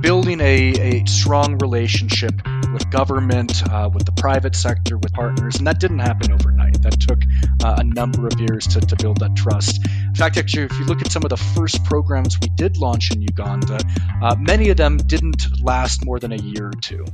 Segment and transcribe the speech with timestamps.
[0.00, 2.32] building a, a strong relationship
[2.72, 6.82] with government, uh, with the private sector, with partners, and that didn't happen overnight.
[6.82, 7.22] That took
[7.62, 9.86] uh, a number of years to, to build that trust.
[9.86, 13.10] In fact, actually, if you look at some of the first programs we did launch
[13.12, 13.78] in Uganda,
[14.22, 17.04] uh, many of them didn't last more than a year or two.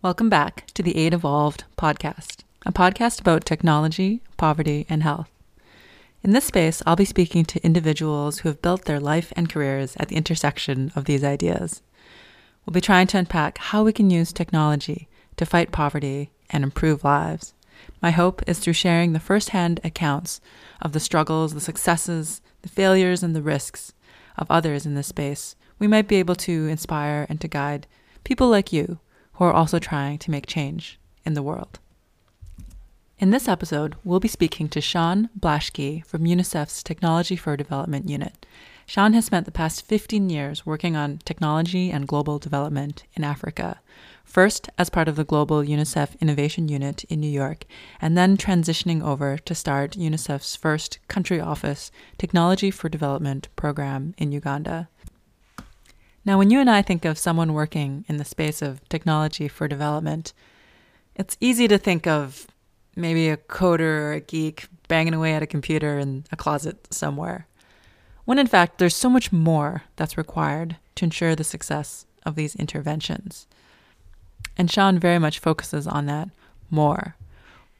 [0.00, 5.28] Welcome back to the Aid Evolved podcast, a podcast about technology, poverty, and health.
[6.24, 9.96] In this space, I'll be speaking to individuals who have built their life and careers
[9.98, 11.82] at the intersection of these ideas.
[12.64, 17.02] We'll be trying to unpack how we can use technology to fight poverty and improve
[17.02, 17.54] lives.
[18.00, 20.40] My hope is through sharing the firsthand accounts
[20.80, 23.92] of the struggles, the successes, the failures, and the risks
[24.38, 27.88] of others in this space, we might be able to inspire and to guide
[28.22, 29.00] people like you
[29.34, 31.80] who are also trying to make change in the world.
[33.22, 38.44] In this episode, we'll be speaking to Sean Blaschke from UNICEF's Technology for Development Unit.
[38.84, 43.80] Sean has spent the past 15 years working on technology and global development in Africa,
[44.24, 47.64] first as part of the Global UNICEF Innovation Unit in New York,
[48.00, 54.32] and then transitioning over to start UNICEF's first country office Technology for Development program in
[54.32, 54.88] Uganda.
[56.24, 59.68] Now, when you and I think of someone working in the space of technology for
[59.68, 60.32] development,
[61.14, 62.48] it's easy to think of
[62.96, 67.46] maybe a coder or a geek banging away at a computer in a closet somewhere.
[68.24, 72.54] When in fact, there's so much more that's required to ensure the success of these
[72.54, 73.46] interventions.
[74.56, 76.28] And Sean very much focuses on that
[76.70, 77.16] more.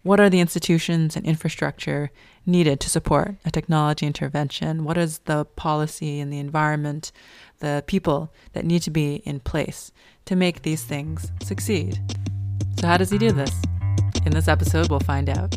[0.03, 2.11] What are the institutions and infrastructure
[2.45, 4.83] needed to support a technology intervention?
[4.83, 7.13] What is the policy and the environment,
[7.61, 9.93] the people that need to be in place
[10.25, 12.01] to make these things succeed?
[12.81, 13.53] So, how does he do this?
[14.25, 15.57] In this episode, we'll find out.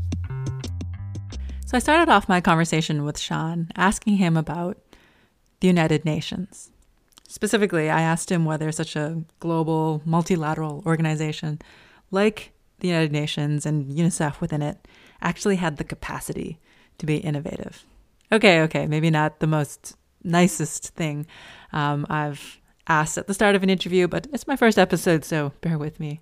[1.68, 4.78] So I started off my conversation with Sean asking him about
[5.60, 6.72] the United Nations.
[7.28, 11.60] Specifically, I asked him whether such a global, multilateral organization
[12.10, 14.88] like the United Nations and UNICEF within it
[15.22, 16.60] actually had the capacity
[16.98, 17.86] to be innovative.
[18.32, 21.28] Okay, okay, maybe not the most nicest thing
[21.72, 25.54] um, I've asked at the start of an interview, but it's my first episode, so
[25.62, 26.22] bear with me.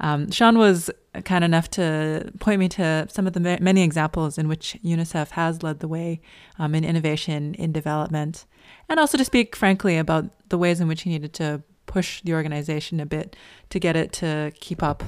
[0.00, 0.90] Um, Sean was
[1.24, 5.30] kind enough to point me to some of the ma- many examples in which UNICEF
[5.30, 6.20] has led the way
[6.58, 8.46] um, in innovation in development,
[8.88, 12.34] and also to speak frankly about the ways in which he needed to push the
[12.34, 13.36] organization a bit
[13.70, 15.04] to get it to keep up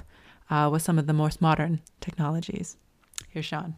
[0.50, 2.76] uh, with some of the most modern technologies.
[3.28, 3.76] Here's Sean.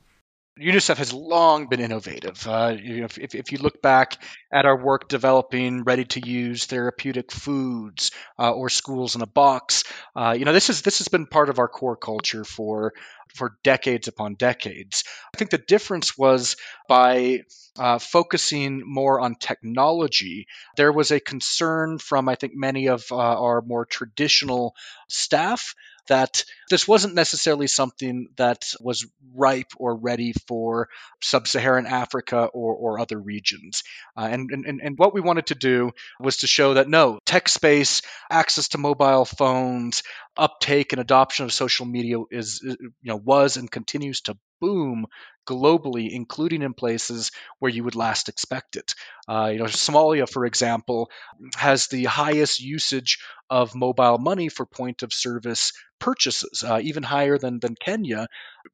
[0.60, 2.46] UNICEF has long been innovative.
[2.46, 4.18] Uh, you know, if, if, you look back
[4.52, 9.84] at our work developing ready-to-use therapeutic foods uh, or schools in a box,
[10.16, 12.92] uh, you know this is this has been part of our core culture for
[13.34, 15.04] for decades upon decades.
[15.34, 16.56] I think the difference was
[16.88, 17.42] by
[17.78, 20.46] uh, focusing more on technology.
[20.76, 24.74] There was a concern from I think many of uh, our more traditional
[25.08, 25.74] staff
[26.08, 30.88] that this wasn't necessarily something that was ripe or ready for
[31.22, 33.84] sub-Saharan Africa or, or other regions.
[34.16, 37.48] Uh, and, and, and what we wanted to do was to show that no, tech
[37.48, 40.02] space, access to mobile phones,
[40.38, 45.06] uptake and adoption of social media is, you know, was and continues to boom
[45.46, 48.94] globally, including in places where you would last expect it.
[49.28, 51.10] Uh, you know, Somalia, for example,
[51.56, 53.18] has the highest usage
[53.50, 58.26] of mobile money for point of service purchases, uh, even higher than, than Kenya.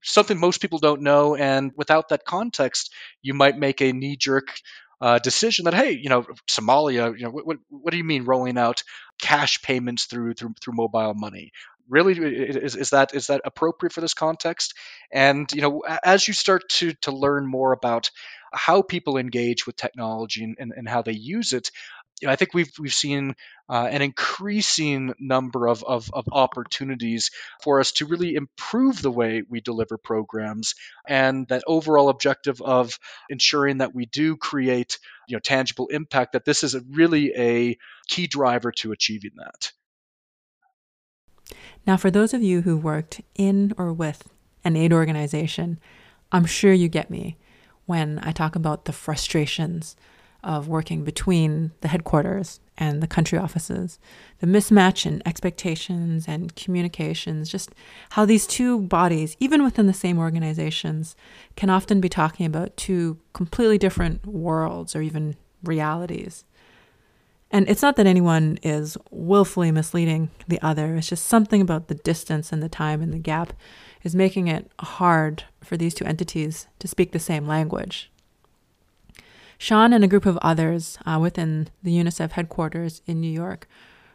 [0.03, 2.93] Something most people don't know, and without that context,
[3.23, 4.49] you might make a knee jerk
[5.01, 8.25] uh, decision that hey, you know, Somalia, you know, what, what, what, do you mean
[8.25, 8.83] rolling out
[9.21, 11.53] cash payments through through through mobile money?
[11.89, 14.75] Really, is, is that is that appropriate for this context?
[15.13, 18.11] And you know, as you start to to learn more about
[18.53, 21.71] how people engage with technology and, and, and how they use it,
[22.21, 23.35] you know, I think we've we've seen
[23.69, 27.31] uh, an increasing number of, of, of, opportunities
[27.63, 30.75] for us to really improve the way we deliver programs,
[31.09, 32.99] and that overall objective of
[33.29, 36.33] ensuring that we do create you know tangible impact.
[36.33, 39.73] That this is a really a key driver to achieving that.
[41.87, 44.31] Now, for those of you who worked in or with
[44.63, 45.79] an aid organization,
[46.33, 47.37] I'm sure you get me
[47.87, 49.97] when I talk about the frustrations
[50.45, 53.99] of working between the headquarters and the country offices,
[54.41, 57.71] the mismatch in expectations and communications, just
[58.11, 61.17] how these two bodies, even within the same organizations,
[61.57, 66.45] can often be talking about two completely different worlds or even realities.
[67.51, 71.95] And it's not that anyone is willfully misleading the other, it's just something about the
[71.95, 73.53] distance and the time and the gap
[74.03, 78.11] is making it hard for these two entities to speak the same language.
[79.65, 83.67] Sean and a group of others uh, within the UNICEF headquarters in New York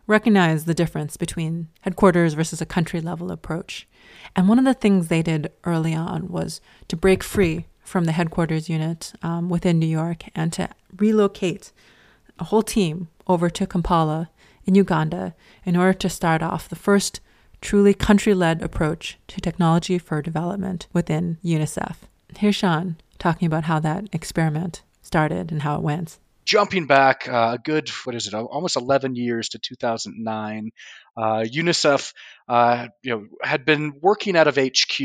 [0.05, 3.87] recognized the difference between headquarters versus a country level approach.
[4.35, 8.11] And one of the things they did early on was to break free from the
[8.11, 11.71] headquarters unit um, within New York and to relocate
[12.37, 14.29] a whole team over to Kampala
[14.65, 15.33] in Uganda
[15.65, 17.21] in order to start off the first
[17.59, 21.95] truly country led approach to technology for development within UNICEF.
[22.37, 26.19] Here's Sean talking about how that experiment started and how it went.
[26.45, 30.69] Jumping back uh, a good, what is it, almost 11 years to 2009,
[31.17, 32.13] uh, UNICEF
[32.47, 34.99] uh, you know, had been working out of HQ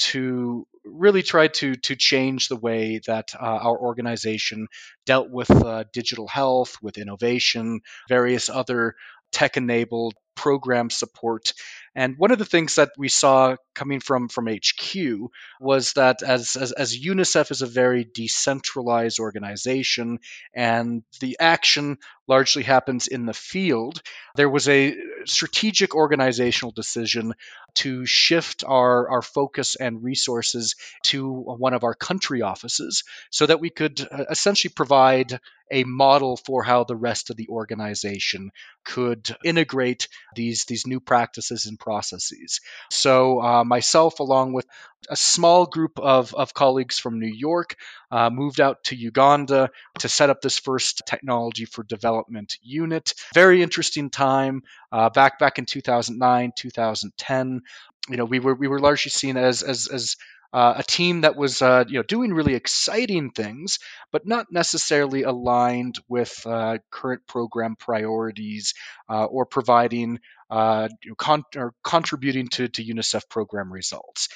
[0.00, 4.66] to really try to to change the way that uh, our organization
[5.06, 8.94] dealt with uh, digital health, with innovation, various other
[9.32, 11.52] tech enabled program support.
[11.94, 15.30] And one of the things that we saw coming from, from HQ
[15.60, 20.18] was that as, as, as UNICEF is a very decentralized organization
[20.54, 24.02] and the action largely happens in the field,
[24.36, 24.94] there was a
[25.24, 27.32] strategic organizational decision
[27.74, 33.60] to shift our, our focus and resources to one of our country offices so that
[33.60, 35.40] we could uh, essentially provide
[35.70, 38.50] a model for how the rest of the organization
[38.84, 42.60] could integrate these these new practices and processes.
[42.90, 44.66] So uh, myself, along with
[45.08, 47.76] a small group of, of colleagues from New York,
[48.10, 49.70] uh, moved out to Uganda
[50.00, 53.14] to set up this first technology for development unit.
[53.32, 57.62] Very interesting time uh, back back in 2009, 2010.
[58.10, 60.16] You know, we were we were largely seen as as as
[60.52, 63.78] uh, a team that was uh, you know doing really exciting things,
[64.12, 68.74] but not necessarily aligned with uh, current program priorities
[69.10, 70.20] uh, or providing
[70.50, 74.28] uh, con- or contributing to, to UNICEF program results.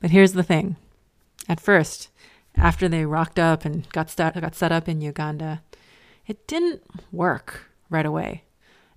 [0.00, 0.76] But here's the thing:
[1.48, 2.08] at first,
[2.54, 5.62] after they rocked up and got start- got set up in Uganda,
[6.26, 8.44] it didn't work right away.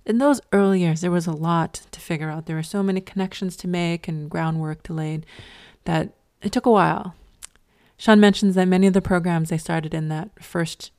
[0.06, 2.46] In those early years, there was a lot to figure out.
[2.46, 5.20] There were so many connections to make and groundwork to lay
[5.84, 7.14] that it took a while.
[7.96, 10.90] Sean mentions that many of the programs they started in that first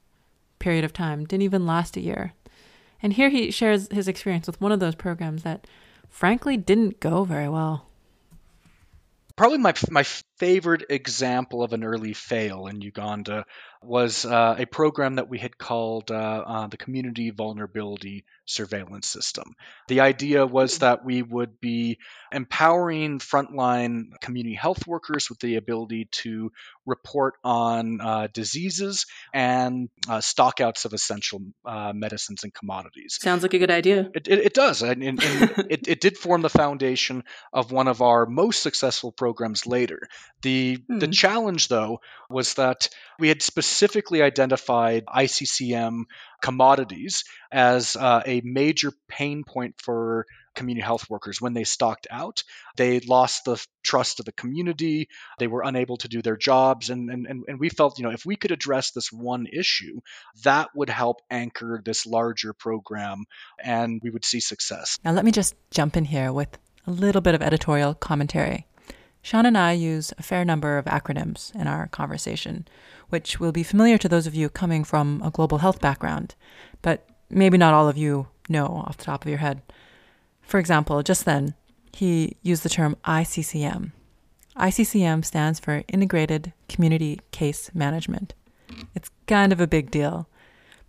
[0.59, 2.33] period of time didn't even last a year.
[3.03, 5.65] And here he shares his experience with one of those programs that
[6.09, 7.87] frankly didn't go very well.
[9.35, 10.03] Probably my my
[10.41, 13.45] favorite example of an early fail in Uganda
[13.83, 19.55] was uh, a program that we had called uh, uh, the Community Vulnerability Surveillance System.
[19.87, 21.99] The idea was that we would be
[22.31, 26.51] empowering frontline community health workers with the ability to
[26.85, 33.17] report on uh, diseases and uh, stockouts of essential uh, medicines and commodities.
[33.21, 34.09] Sounds like a good idea.
[34.13, 34.81] It, it, it does.
[34.81, 37.23] And, and, and it, it did form the foundation
[37.53, 40.07] of one of our most successful programs later.
[40.41, 40.99] The, hmm.
[40.99, 41.99] the challenge, though,
[42.29, 42.89] was that
[43.19, 46.03] we had specifically identified ICCM
[46.41, 50.25] commodities as uh, a major pain point for
[50.55, 52.43] community health workers when they stocked out.
[52.75, 55.07] They lost the trust of the community.
[55.39, 56.89] They were unable to do their jobs.
[56.89, 60.01] And, and, and we felt, you know, if we could address this one issue,
[60.43, 63.25] that would help anchor this larger program
[63.63, 64.97] and we would see success.
[65.03, 66.57] Now, let me just jump in here with
[66.87, 68.67] a little bit of editorial commentary.
[69.21, 72.67] Sean and I use a fair number of acronyms in our conversation,
[73.09, 76.35] which will be familiar to those of you coming from a global health background,
[76.81, 79.61] but maybe not all of you know off the top of your head.
[80.41, 81.53] For example, just then,
[81.93, 83.91] he used the term ICCM.
[84.57, 88.33] ICCM stands for Integrated Community Case Management.
[88.95, 90.27] It's kind of a big deal.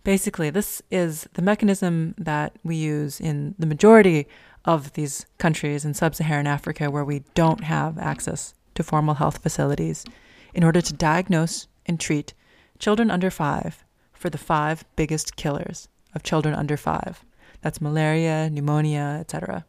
[0.03, 4.27] Basically, this is the mechanism that we use in the majority
[4.65, 9.39] of these countries in sub Saharan Africa where we don't have access to formal health
[9.39, 10.05] facilities
[10.53, 12.33] in order to diagnose and treat
[12.79, 17.23] children under five for the five biggest killers of children under five.
[17.61, 19.65] That's malaria, pneumonia, etc.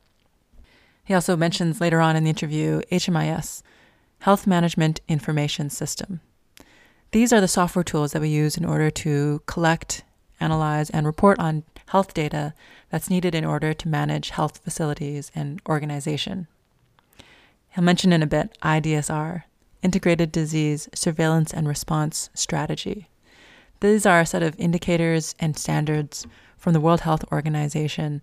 [1.05, 3.63] He also mentions later on in the interview HMIS,
[4.21, 6.21] Health Management Information System.
[7.11, 10.03] These are the software tools that we use in order to collect,
[10.41, 12.55] analyze, and report on health data
[12.91, 16.47] that's needed in order to manage health facilities and organization.
[17.75, 19.43] He'll mention in a bit IDSR,
[19.83, 23.09] Integrated Disease Surveillance and Response Strategy.
[23.81, 26.27] These are a set of indicators and standards
[26.57, 28.23] from the World Health Organization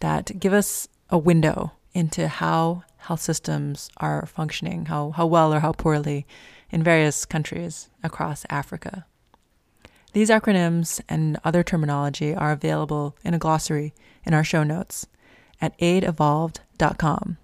[0.00, 5.60] that give us a window into how health systems are functioning, how, how well or
[5.60, 6.26] how poorly
[6.70, 9.04] in various countries across Africa.
[10.12, 15.06] These acronyms and other terminology are available in a glossary in our show notes
[15.60, 17.38] at aidevolved.com.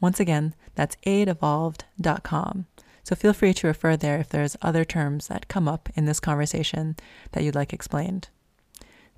[0.00, 2.66] Once again, that's aidevolved.com.
[3.02, 6.18] So feel free to refer there if there's other terms that come up in this
[6.18, 6.96] conversation
[7.32, 8.28] that you'd like explained.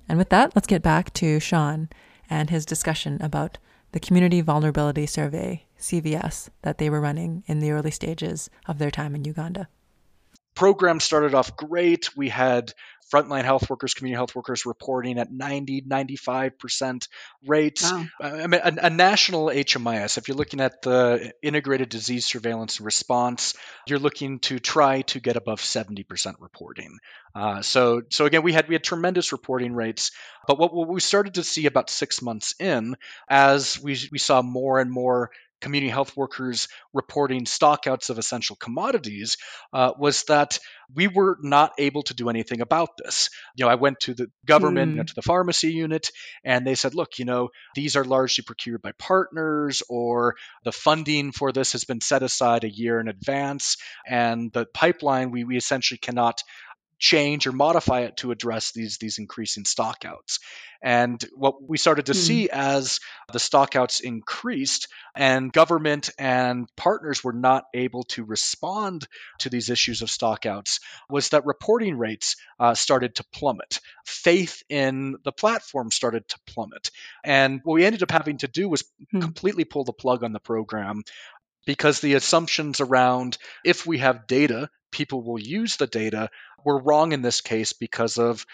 [0.07, 1.89] And with that, let's get back to Sean
[2.29, 3.57] and his discussion about
[3.93, 8.91] the Community Vulnerability Survey, CVS, that they were running in the early stages of their
[8.91, 9.67] time in Uganda
[10.59, 12.17] program started off great.
[12.17, 12.73] We had
[13.09, 17.07] frontline health workers, community health workers reporting at 90, 95%
[17.47, 17.89] rates.
[17.89, 18.05] Wow.
[18.19, 22.85] I mean, a, a, national HMIS, if you're looking at the integrated disease surveillance and
[22.85, 23.55] response,
[23.87, 26.99] you're looking to try to get above 70% reporting.
[27.33, 30.11] Uh, so, so again, we had we had tremendous reporting rates,
[30.45, 32.97] but what, what we started to see about six months in,
[33.29, 39.37] as we we saw more and more community health workers reporting stockouts of essential commodities
[39.73, 40.59] uh, was that
[40.95, 43.29] we were not able to do anything about this.
[43.55, 44.93] You know, I went to the government, mm.
[44.93, 46.11] you know, to the pharmacy unit,
[46.43, 51.31] and they said, look, you know, these are largely procured by partners, or the funding
[51.31, 55.57] for this has been set aside a year in advance, and the pipeline, we, we
[55.57, 56.41] essentially cannot
[56.99, 60.39] change or modify it to address these these increasing stockouts.
[60.81, 62.15] And what we started to mm.
[62.15, 62.99] see as
[63.31, 69.07] the stockouts increased and government and partners were not able to respond
[69.39, 70.79] to these issues of stockouts
[71.09, 73.81] was that reporting rates uh, started to plummet.
[74.05, 76.91] Faith in the platform started to plummet.
[77.23, 79.21] And what we ended up having to do was mm.
[79.21, 81.03] completely pull the plug on the program
[81.65, 86.29] because the assumptions around if we have data, people will use the data
[86.63, 88.45] were wrong in this case because of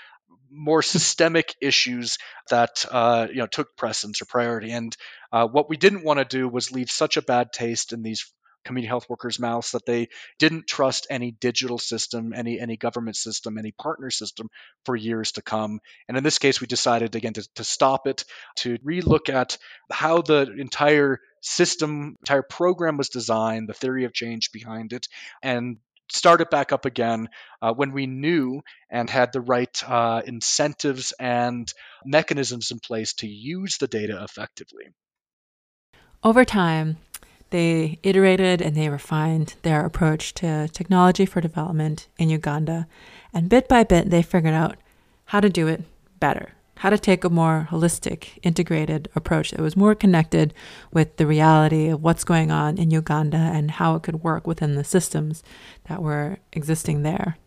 [0.51, 2.17] more systemic issues
[2.49, 4.71] that uh, you know took precedence or priority.
[4.71, 4.95] And
[5.31, 8.31] uh, what we didn't want to do was leave such a bad taste in these
[8.63, 13.57] community health workers' mouths that they didn't trust any digital system, any any government system,
[13.57, 14.49] any partner system
[14.85, 15.79] for years to come.
[16.07, 18.25] And in this case, we decided again to, to stop it,
[18.57, 19.57] to relook at
[19.91, 25.07] how the entire system, entire program was designed, the theory of change behind it,
[25.43, 25.77] and
[26.09, 27.29] start it back up again
[27.61, 31.71] uh, when we knew and had the right uh, incentives and
[32.05, 34.85] mechanisms in place to use the data effectively.
[36.23, 36.97] Over time,
[37.51, 42.87] they iterated and they refined their approach to technology for development in Uganda.
[43.33, 44.77] And bit by bit, they figured out
[45.25, 45.83] how to do it
[46.19, 50.53] better how to take a more holistic, integrated approach that was more connected
[50.91, 54.75] with the reality of what's going on in Uganda and how it could work within
[54.75, 55.43] the systems
[55.87, 57.37] that were existing there.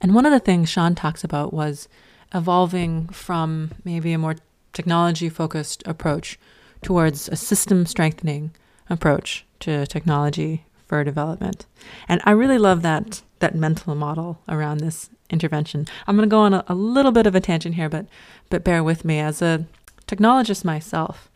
[0.00, 1.88] And one of the things Sean talks about was
[2.34, 4.36] evolving from maybe a more
[4.72, 6.38] technology focused approach
[6.82, 8.50] towards a system strengthening
[8.90, 11.66] approach to technology for development.
[12.08, 15.86] And I really love that that mental model around this intervention.
[16.06, 18.06] I'm going to go on a, a, little bit of a tangent here, but
[18.50, 19.18] but bear with me.
[19.18, 19.66] As a
[20.06, 21.30] technologist myself,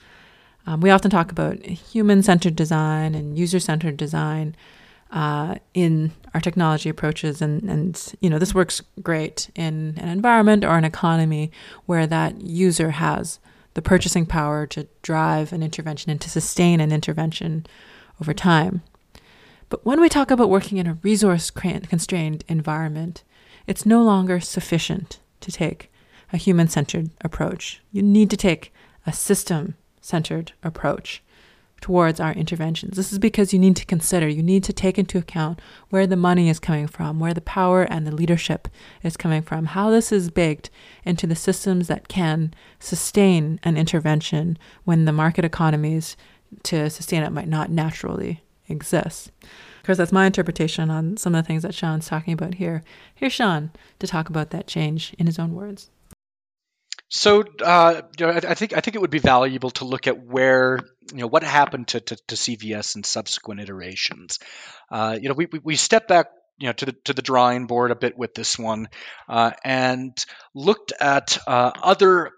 [0.66, 4.54] um, we often talk about human-centered design and user-centered design
[5.10, 10.64] uh, in our technology approaches, and and you know this works great in an environment
[10.64, 11.50] or an economy
[11.86, 13.38] where that user has
[13.74, 17.64] the purchasing power to drive an intervention and to sustain an intervention
[18.20, 18.82] over time.
[19.68, 23.22] But when we talk about working in a resource constrained environment,
[23.68, 25.92] it's no longer sufficient to take
[26.32, 27.82] a human centered approach.
[27.92, 28.72] You need to take
[29.06, 31.22] a system centered approach
[31.82, 32.96] towards our interventions.
[32.96, 35.60] This is because you need to consider, you need to take into account
[35.90, 38.68] where the money is coming from, where the power and the leadership
[39.02, 40.70] is coming from, how this is baked
[41.04, 46.16] into the systems that can sustain an intervention when the market economies
[46.64, 49.30] to sustain it might not naturally exist
[49.88, 52.82] course, that's my interpretation on some of the things that Sean's talking about here.
[53.14, 55.90] Here's Sean to talk about that change in his own words.
[57.08, 60.78] So, uh, I, think I think it would be valuable to look at where
[61.10, 64.40] you know what happened to, to, to CVS in subsequent iterations.
[64.90, 66.26] Uh, you know, we, we, we step back
[66.58, 68.88] you know to the to the drawing board a bit with this one
[69.26, 70.12] uh, and
[70.54, 72.32] looked at uh, other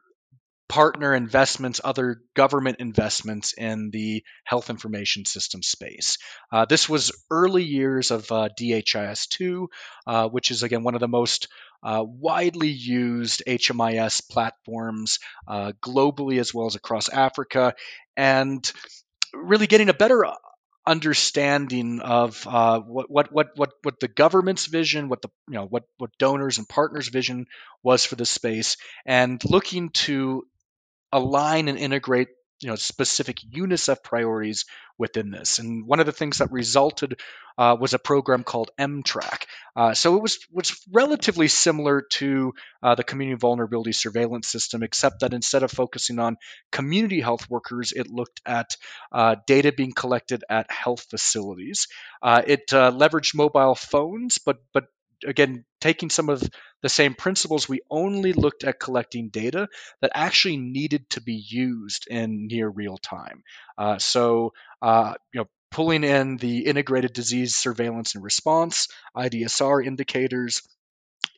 [0.70, 6.16] partner investments, other government investments in the health information system space.
[6.52, 9.66] Uh, this was early years of uh, DHIS2,
[10.06, 11.48] uh, which is again one of the most
[11.82, 17.74] uh, widely used HMIS platforms uh, globally as well as across Africa,
[18.16, 18.72] and
[19.34, 20.24] really getting a better
[20.86, 25.66] understanding of uh, what, what what what what the government's vision, what the you know
[25.66, 27.46] what what donors and partners' vision
[27.82, 30.44] was for this space, and looking to
[31.12, 32.28] align and integrate
[32.60, 34.66] you know specific UNICEF priorities
[34.98, 35.58] within this.
[35.58, 37.18] And one of the things that resulted
[37.56, 39.44] uh, was a program called MTRAC.
[39.74, 42.52] Uh, so it was was relatively similar to
[42.82, 46.36] uh, the community vulnerability surveillance system, except that instead of focusing on
[46.70, 48.76] community health workers, it looked at
[49.10, 51.88] uh, data being collected at health facilities.
[52.22, 54.84] Uh, it uh, leveraged mobile phones, but but
[55.26, 56.42] again, taking some of
[56.82, 59.68] the same principles, we only looked at collecting data
[60.00, 63.42] that actually needed to be used in near real time.
[63.76, 70.62] Uh, so, uh, you know, pulling in the integrated disease surveillance and response, IDSR indicators,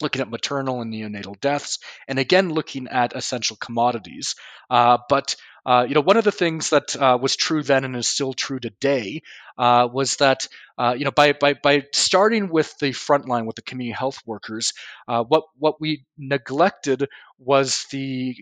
[0.00, 4.34] looking at maternal and neonatal deaths, and again looking at essential commodities.
[4.70, 7.96] Uh, but uh, you know, one of the things that uh, was true then and
[7.96, 9.22] is still true today
[9.56, 13.56] uh, was that uh, you know by, by by starting with the front line with
[13.56, 14.72] the community health workers,
[15.08, 18.36] uh, what what we neglected was the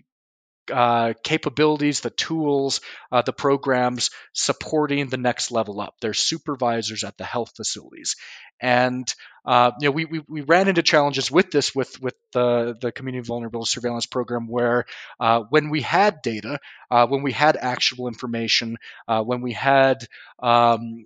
[0.71, 5.95] uh, capabilities, the tools, uh, the programs supporting the next level up.
[6.01, 8.15] They're supervisors at the health facilities,
[8.61, 9.13] and
[9.45, 12.91] uh, you know we, we, we ran into challenges with this with with the the
[12.91, 14.85] community vulnerability surveillance program where
[15.19, 20.05] uh, when we had data, uh, when we had actual information, uh, when we had
[20.39, 21.05] um,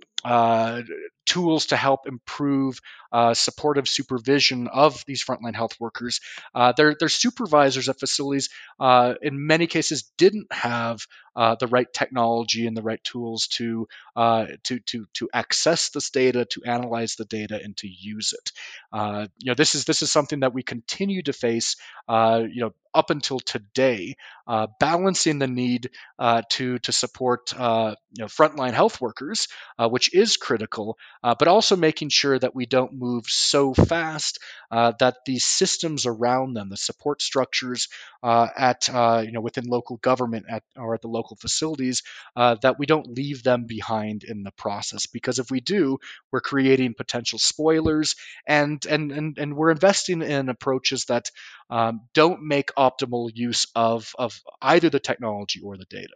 [1.26, 2.80] tools to help improve
[3.12, 6.22] uh, supportive supervision of these frontline health workers.
[6.54, 8.50] Uh, their, their supervisors at facilities,
[8.80, 13.88] uh, in many cases, didn't have uh, the right technology and the right tools to,
[14.16, 18.52] uh, to, to, to access this data, to analyze the data, and to use it.
[18.92, 21.76] Uh, you know, this is this is something that we continue to face.
[22.10, 24.16] you know, up until today,
[24.48, 30.14] uh, balancing the need uh, to to support uh, you know, frontline health workers, which
[30.16, 34.40] is critical, but also making sure that we don't move so fast
[34.72, 37.90] that the systems around them, the support structures
[38.24, 42.02] at you know within local government at or at the local facilities,
[42.36, 45.06] that we don't leave them behind in the process.
[45.08, 45.98] Because if we do,
[46.32, 48.15] we're creating potential spoilers,
[48.48, 51.30] and and and, and we're investing in approaches that
[51.70, 56.14] um, don't make optimal use of, of either the technology or the data.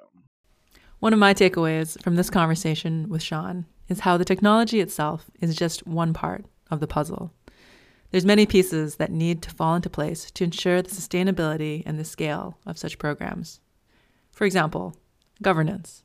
[0.99, 5.55] One of my takeaways from this conversation with Sean is how the technology itself is
[5.55, 7.33] just one part of the puzzle.
[8.11, 12.03] There's many pieces that need to fall into place to ensure the sustainability and the
[12.03, 13.59] scale of such programs.
[14.31, 14.95] For example,
[15.41, 16.03] governance.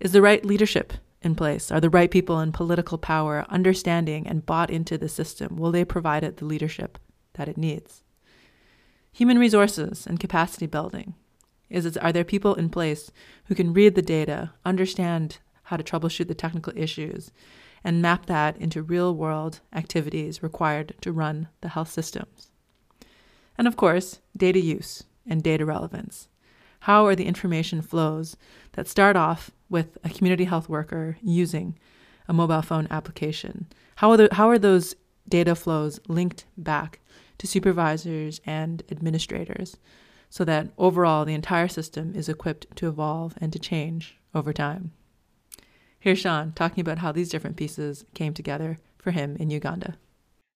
[0.00, 1.70] Is the right leadership in place?
[1.70, 5.56] Are the right people in political power understanding and bought into the system?
[5.56, 6.98] Will they provide it the leadership
[7.34, 8.02] that it needs?
[9.12, 11.14] Human resources and capacity building.
[11.68, 13.10] Is it, are there people in place
[13.44, 17.30] who can read the data, understand how to troubleshoot the technical issues,
[17.84, 22.50] and map that into real world activities required to run the health systems?
[23.56, 26.28] And of course, data use and data relevance.
[26.80, 28.36] How are the information flows
[28.72, 31.78] that start off with a community health worker using
[32.28, 33.66] a mobile phone application?
[33.96, 34.94] How are, the, how are those
[35.28, 37.00] data flows linked back
[37.38, 39.76] to supervisors and administrators
[40.28, 44.92] so that overall the entire system is equipped to evolve and to change over time.
[45.98, 49.96] Here's Sean talking about how these different pieces came together for him in Uganda.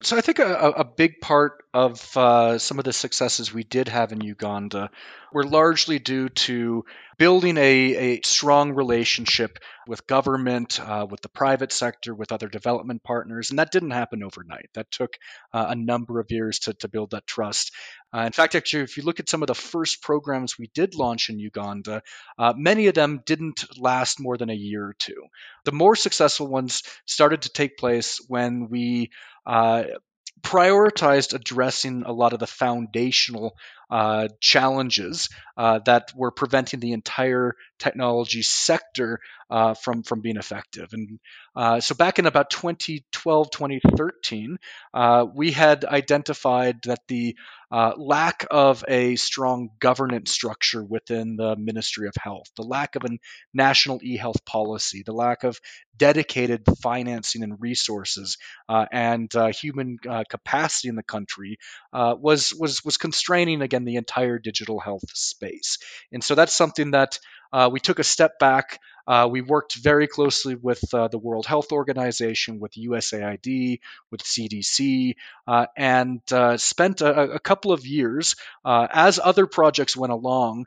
[0.04, 3.88] So I think a, a big part of uh, some of the successes we did
[3.88, 4.90] have in Uganda
[5.32, 6.84] were largely due to
[7.18, 7.62] building a,
[7.96, 13.48] a strong relationship with government, uh, with the private sector, with other development partners.
[13.50, 14.68] And that didn't happen overnight.
[14.74, 15.16] That took
[15.52, 17.72] uh, a number of years to, to build that trust.
[18.14, 20.94] Uh, in fact, actually, if you look at some of the first programs we did
[20.94, 22.02] launch in Uganda,
[22.38, 25.24] uh, many of them didn't last more than a year or two.
[25.64, 29.10] The more successful ones started to take place when we
[29.46, 29.84] Uh,
[30.42, 33.56] prioritized addressing a lot of the foundational
[33.90, 39.20] uh, challenges uh, that were preventing the entire technology sector
[39.50, 40.88] uh, from from being effective.
[40.92, 41.20] And
[41.54, 44.56] uh, so back in about 2012, 2013,
[44.92, 47.36] uh, we had identified that the
[47.70, 53.04] uh, lack of a strong governance structure within the Ministry of Health, the lack of
[53.04, 53.18] a
[53.52, 55.60] national e-health policy, the lack of
[55.96, 61.58] dedicated financing and resources and human capacity in the country
[61.92, 65.78] was was was constraining again the entire digital health space.
[66.12, 67.18] And so that's something that
[67.52, 68.80] uh, we took a step back.
[69.06, 75.16] Uh, we worked very closely with uh, the World Health Organization, with USAID, with CDC,
[75.46, 80.66] uh, and uh, spent a, a, couple of years uh, as other projects went along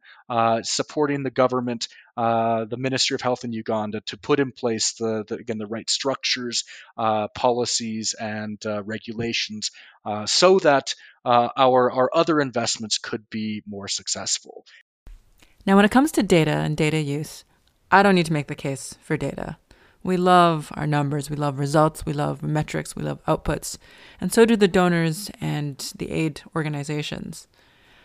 [0.61, 5.23] supporting the government, Uh, the Ministry of Health in Uganda, to put in place the,
[5.27, 6.63] the again the right structures,
[6.97, 9.69] uh, policies, and uh, regulations
[10.25, 14.65] so that our our other investments could be more successful.
[15.67, 17.43] Now, when it comes to data and data use,
[17.91, 19.57] I don't need to make the case for data.
[20.01, 23.77] We love our numbers, we love results, we love metrics, we love outputs,
[24.21, 27.47] and so do the donors and the aid organizations.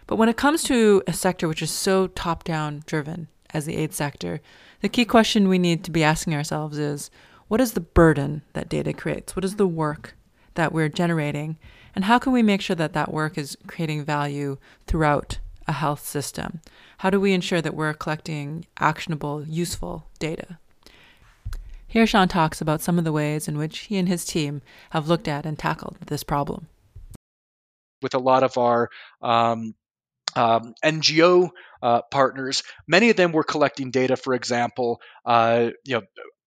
[0.08, 3.76] But when it comes to a sector which is so top down driven as the
[3.76, 4.40] aid sector,
[4.80, 7.10] the key question we need to be asking ourselves is
[7.48, 9.36] what is the burden that data creates?
[9.36, 10.14] What is the work
[10.54, 11.58] that we're generating?
[11.94, 15.38] And how can we make sure that that work is creating value throughout
[15.68, 16.60] a health system?
[16.98, 20.58] How do we ensure that we're collecting actionable, useful data?
[21.86, 25.08] Here, Sean talks about some of the ways in which he and his team have
[25.08, 26.68] looked at and tackled this problem.
[28.00, 28.88] With a lot of our
[29.20, 29.74] um,
[30.36, 31.50] um, NGO
[31.82, 36.02] uh, partners, many of them were collecting data, for example, uh, you know,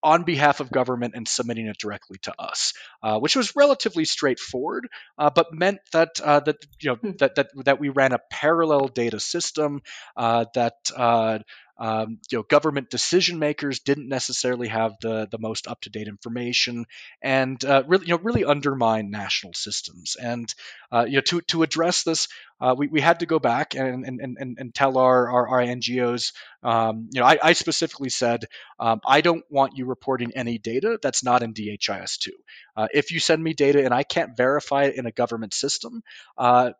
[0.06, 4.88] on behalf of government and submitting it directly to us, uh, which was relatively straightforward,
[5.18, 7.12] uh, but meant that uh, that you know hmm.
[7.18, 9.82] that, that that we ran a parallel data system
[10.16, 11.40] uh, that uh,
[11.78, 16.08] um, you know, government decision makers didn't necessarily have the the most up to date
[16.08, 16.86] information,
[17.22, 20.16] and uh, really, you know, really undermine national systems.
[20.16, 20.54] And
[20.92, 22.28] uh, you know, to to address this,
[22.62, 25.62] uh, we, we had to go back and and, and, and tell our our, our
[25.62, 26.32] NGOs,
[26.64, 28.46] um, you know, I, I specifically said,
[28.80, 32.30] um, I don't want you reporting any data that's not in DHIS2.
[32.76, 36.04] Uh, if you send me data and I can't verify it in a government system,
[36.38, 36.72] uh,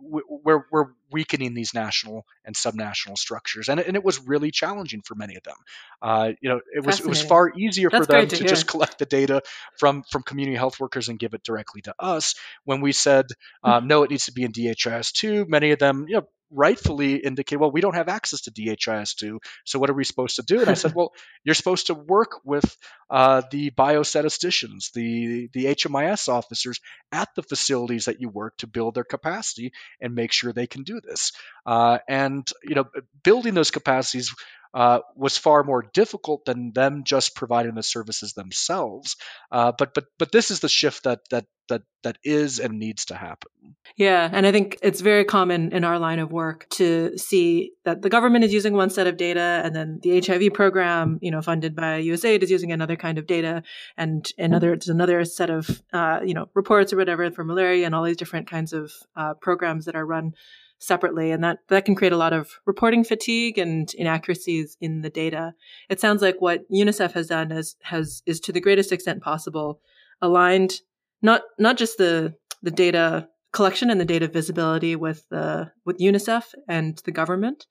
[0.00, 5.02] we're, we're weakening these national and subnational structures, and it, and it was really challenging
[5.02, 5.56] for many of them.
[6.02, 8.66] Uh, you know, it was it was far easier That's for them to, to just
[8.66, 9.42] collect the data
[9.78, 12.34] from from community health workers and give it directly to us.
[12.64, 13.26] When we said
[13.62, 13.88] um, mm-hmm.
[13.88, 17.56] no, it needs to be in DHIS two, many of them, you know, rightfully indicate,
[17.56, 20.60] well, we don't have access to DHIS2, so what are we supposed to do?
[20.60, 21.12] And I said, well,
[21.44, 22.76] you're supposed to work with
[23.10, 26.80] uh, the biostatisticians, the the HMIS officers
[27.12, 30.82] at the facilities that you work to build their capacity and make sure they can
[30.82, 31.32] do this.
[31.66, 32.86] Uh, and you know,
[33.22, 34.34] building those capacities
[34.74, 39.16] uh, was far more difficult than them just providing the services themselves.
[39.52, 43.06] Uh, but but but this is the shift that that that that is and needs
[43.06, 43.50] to happen.
[43.96, 48.02] Yeah, and I think it's very common in our line of work to see that
[48.02, 51.40] the government is using one set of data, and then the HIV program, you know,
[51.40, 53.62] funded by USAID, is using another kind of data,
[53.96, 57.94] and another there's another set of uh, you know reports or whatever for malaria and
[57.94, 60.34] all these different kinds of uh, programs that are run
[60.78, 65.10] separately and that that can create a lot of reporting fatigue and inaccuracies in the
[65.10, 65.54] data.
[65.88, 69.80] It sounds like what unicef has done is has is to the greatest extent possible
[70.20, 70.80] aligned
[71.22, 76.54] not not just the the data collection and the data visibility with the with unicef
[76.68, 77.66] and the government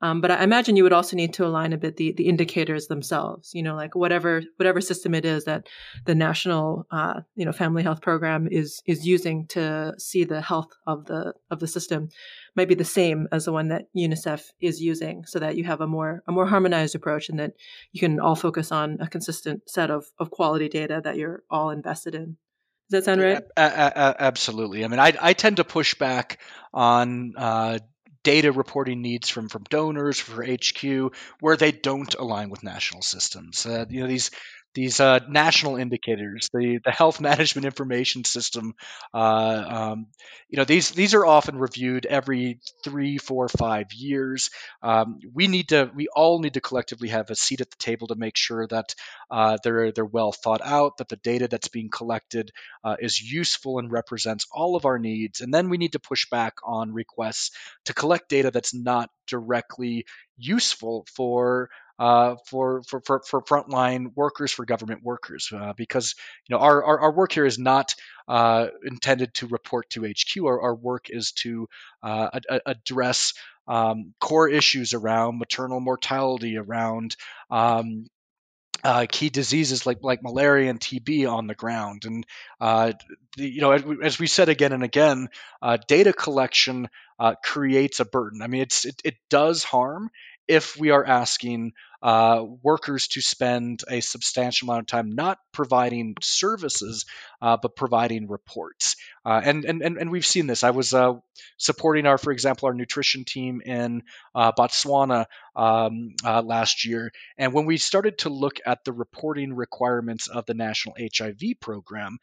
[0.00, 2.88] um, but I imagine you would also need to align a bit the, the indicators
[2.88, 3.54] themselves.
[3.54, 5.68] You know, like whatever whatever system it is that
[6.04, 10.72] the national uh, you know family health program is is using to see the health
[10.86, 12.08] of the of the system
[12.56, 15.80] might be the same as the one that UNICEF is using, so that you have
[15.80, 17.52] a more a more harmonized approach and that
[17.92, 21.70] you can all focus on a consistent set of of quality data that you're all
[21.70, 22.36] invested in.
[22.90, 23.42] Does that sound right?
[23.56, 24.84] A- a- a- absolutely.
[24.84, 26.38] I mean, I, I tend to push back
[26.74, 27.78] on uh,
[28.24, 33.64] data reporting needs from from donors for HQ where they don't align with national systems.
[33.64, 34.32] Uh, you know these
[34.74, 38.74] these uh, national indicators, the the health management information system,
[39.12, 40.06] uh, um,
[40.48, 44.50] you know these these are often reviewed every three, four, five years.
[44.82, 48.08] Um, we need to we all need to collectively have a seat at the table
[48.08, 48.94] to make sure that
[49.30, 52.50] uh, they're they're well thought out, that the data that's being collected
[52.82, 56.28] uh, is useful and represents all of our needs, and then we need to push
[56.30, 57.52] back on requests
[57.84, 60.04] to collect data that's not directly
[60.36, 66.14] useful for uh, for, for, for, for frontline workers, for government workers, uh, because
[66.48, 67.94] you know our, our, our, work here is not
[68.26, 70.44] uh, intended to report to HQ.
[70.44, 71.68] Our, our work is to
[72.02, 73.34] uh, ad- address
[73.68, 77.16] um, core issues around maternal mortality, around
[77.50, 78.06] um,
[78.82, 82.04] uh, key diseases like like malaria and TB on the ground.
[82.04, 82.26] And
[82.60, 82.92] uh,
[83.36, 85.28] the, you know, as we said again and again,
[85.62, 88.42] uh, data collection uh, creates a burden.
[88.42, 90.10] I mean, it's it, it does harm
[90.48, 91.72] if we are asking
[92.04, 97.06] uh, workers to spend a substantial amount of time not providing services,
[97.40, 98.96] uh, but providing reports.
[99.24, 100.64] Uh, and, and, and we've seen this.
[100.64, 101.14] I was uh,
[101.56, 104.02] supporting our, for example, our nutrition team in
[104.34, 105.24] uh, Botswana
[105.56, 107.10] um, uh, last year.
[107.38, 112.18] And when we started to look at the reporting requirements of the National HIV program,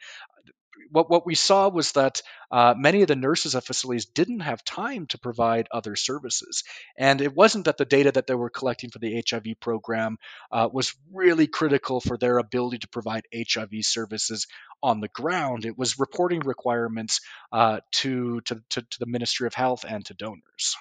[0.90, 4.64] what, what we saw was that uh, many of the nurses at facilities didn't have
[4.64, 6.64] time to provide other services.
[6.98, 10.18] And it wasn't that the data that they were collecting for the HIV program
[10.52, 14.48] uh, was really critical for their ability to provide HIV services
[14.82, 15.66] on the ground.
[15.66, 20.14] It was reporting requirements uh, to, to, to, to the Ministry of Health and to
[20.14, 20.76] donors.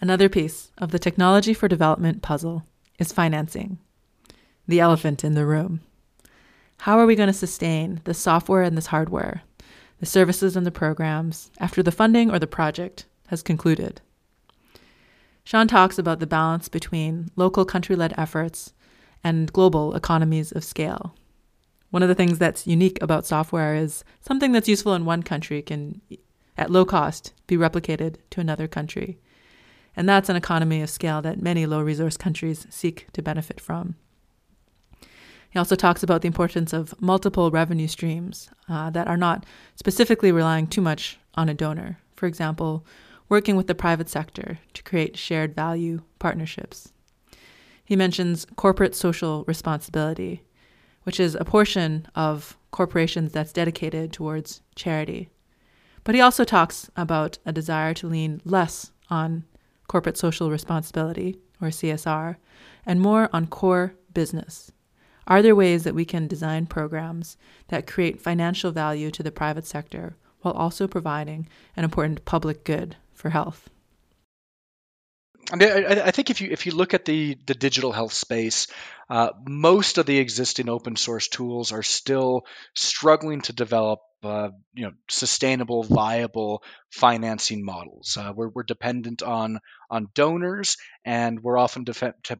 [0.00, 2.64] Another piece of the technology for development puzzle
[2.98, 3.78] is financing.
[4.68, 5.80] the elephant in the room.
[6.78, 9.42] How are we going to sustain the software and this hardware,
[9.98, 14.00] the services and the programs after the funding or the project has concluded?
[15.42, 18.72] Sean talks about the balance between local country led efforts
[19.22, 21.14] and global economies of scale.
[21.90, 25.62] One of the things that's unique about software is something that's useful in one country
[25.62, 26.00] can,
[26.56, 29.18] at low cost, be replicated to another country.
[29.96, 33.94] And that's an economy of scale that many low resource countries seek to benefit from.
[35.56, 40.30] He also talks about the importance of multiple revenue streams uh, that are not specifically
[40.30, 41.98] relying too much on a donor.
[42.14, 42.84] For example,
[43.30, 46.92] working with the private sector to create shared value partnerships.
[47.82, 50.42] He mentions corporate social responsibility,
[51.04, 55.30] which is a portion of corporations that's dedicated towards charity.
[56.04, 59.44] But he also talks about a desire to lean less on
[59.88, 62.36] corporate social responsibility, or CSR,
[62.84, 64.70] and more on core business.
[65.26, 67.36] Are there ways that we can design programs
[67.68, 72.96] that create financial value to the private sector while also providing an important public good
[73.12, 73.68] for health?
[75.52, 78.12] I mean, I, I, think if you if you look at the the digital health
[78.12, 78.66] space,
[79.08, 84.84] uh, most of the existing open source tools are still struggling to develop uh, you
[84.84, 88.16] know sustainable, viable financing models.
[88.18, 89.58] Uh, we're, we're dependent on
[89.90, 91.84] on donors, and we're often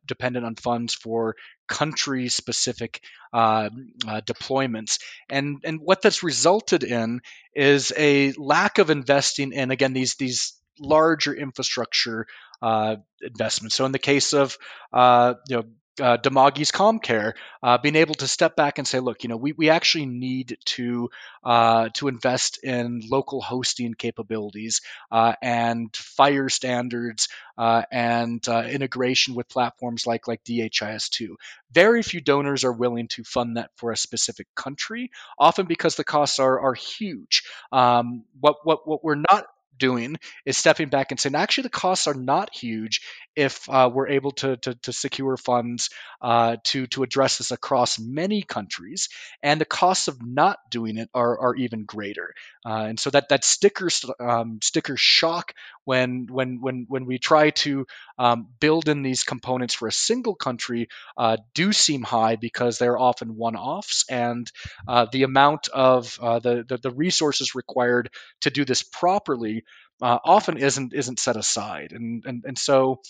[0.06, 1.36] dependent on funds for
[1.68, 3.00] country specific
[3.32, 3.70] uh,
[4.06, 4.98] uh, deployments.
[5.28, 7.20] And and what that's resulted in
[7.54, 12.26] is a lack of investing in again these these larger infrastructure
[12.62, 13.76] uh, investments.
[13.76, 14.56] So in the case of
[14.92, 15.64] uh, you know
[16.00, 17.32] uh, Dimagi's CommCare,
[17.62, 20.59] uh, being able to step back and say, look, you know, we, we actually need
[20.66, 21.11] to
[21.44, 24.80] uh, to invest in local hosting capabilities
[25.11, 27.28] uh, and FHIR standards
[27.59, 31.37] uh, and uh, integration with platforms like like DHIS2.
[31.72, 36.04] Very few donors are willing to fund that for a specific country, often because the
[36.04, 37.44] costs are are huge.
[37.72, 39.46] Um, what what what we're not
[39.78, 43.02] doing is stepping back and saying, actually, the costs are not huge
[43.37, 45.90] if uh, we're able to, to, to secure funds
[46.22, 49.11] uh, to, to address this across many countries.
[49.42, 52.33] And the costs of not doing it are, are even greater.
[52.64, 55.53] Uh, and so that, that sticker, um, sticker shock
[55.85, 57.87] when, when, when, when we try to
[58.18, 62.99] um, build in these components for a single country uh, do seem high because they're
[62.99, 64.07] often one offs.
[64.09, 64.51] And
[64.88, 69.64] uh, the amount of uh, the, the, the resources required to do this properly
[70.03, 73.01] uh, often isn't isn't set aside, and and and so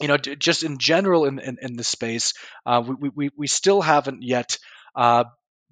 [0.00, 3.80] you know just in general in in, in this space, uh, we, we we still
[3.80, 4.58] haven't yet.
[4.94, 5.24] Uh,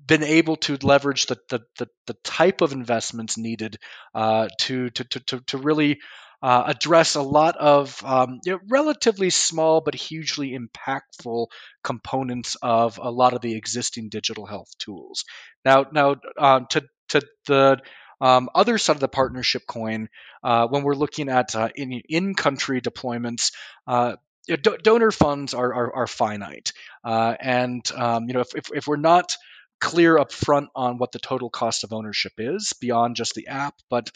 [0.06, 3.78] been able to leverage the, the, the, the type of investments needed
[4.14, 5.98] uh, to, to, to, to really
[6.42, 11.46] uh, address a lot of um, you know, relatively small but hugely impactful
[11.82, 15.24] components of a lot of the existing digital health tools.
[15.64, 17.78] Now, now uh, to to the
[18.24, 20.08] um, other side of the partnership coin,
[20.42, 23.52] uh, when we're looking at uh, in, in-country deployments,
[23.86, 26.72] uh, do- donor funds are, are, are finite,
[27.04, 29.36] uh, and um, you know if, if, if we're not
[29.78, 33.74] clear up front on what the total cost of ownership is beyond just the app,
[33.90, 34.10] but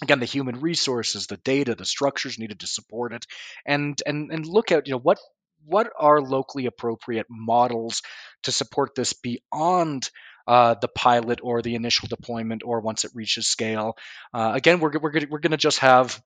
[0.00, 3.26] again the human resources the data the structures needed to support it
[3.66, 5.18] and and and look at you know what
[5.66, 8.02] what are locally appropriate models
[8.44, 10.08] to support this beyond
[10.48, 13.96] uh, the pilot or the initial deployment or once it reaches scale.
[14.32, 16.20] Uh, again, we're, we're, we're going to just have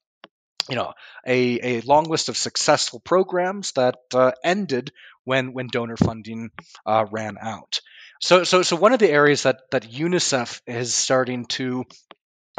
[0.70, 0.92] you know
[1.26, 4.92] a, a long list of successful programs that uh, ended
[5.24, 6.50] when when donor funding
[6.86, 7.80] uh, ran out.
[8.20, 11.84] So so so one of the areas that that UNICEF is starting to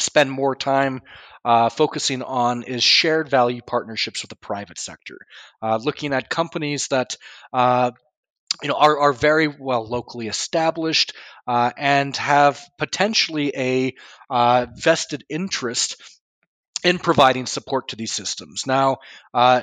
[0.01, 1.01] spend more time
[1.45, 5.17] uh, focusing on is shared value partnerships with the private sector,
[5.61, 7.15] uh, looking at companies that
[7.53, 7.91] uh,
[8.61, 11.13] you know, are, are very well locally established
[11.47, 13.95] uh, and have potentially a
[14.29, 16.01] uh, vested interest
[16.83, 18.65] in providing support to these systems.
[18.67, 18.97] Now,
[19.33, 19.61] uh,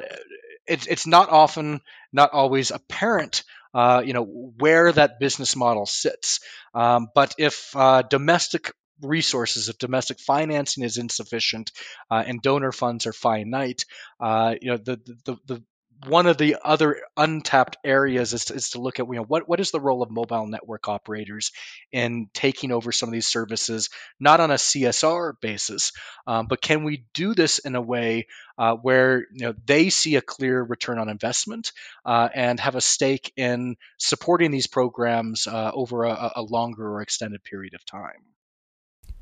[0.66, 1.80] it, it's not often,
[2.12, 3.44] not always apparent.
[3.72, 6.40] Uh, you know where that business model sits,
[6.74, 11.70] um, but if uh, domestic resources, if domestic financing is insufficient
[12.10, 13.84] uh, and donor funds are finite,
[14.18, 15.62] uh, you know the, the the
[16.06, 19.48] one of the other untapped areas is to, is to look at you know what
[19.48, 21.52] what is the role of mobile network operators
[21.92, 25.92] in taking over some of these services, not on a CSR basis,
[26.26, 28.26] um, but can we do this in a way
[28.58, 31.72] uh, where you know they see a clear return on investment
[32.04, 37.02] uh, and have a stake in supporting these programs uh, over a, a longer or
[37.02, 38.24] extended period of time.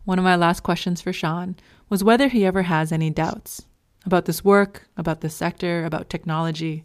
[0.05, 1.57] One of my last questions for Sean
[1.89, 3.65] was whether he ever has any doubts
[4.05, 6.85] about this work, about this sector, about technology,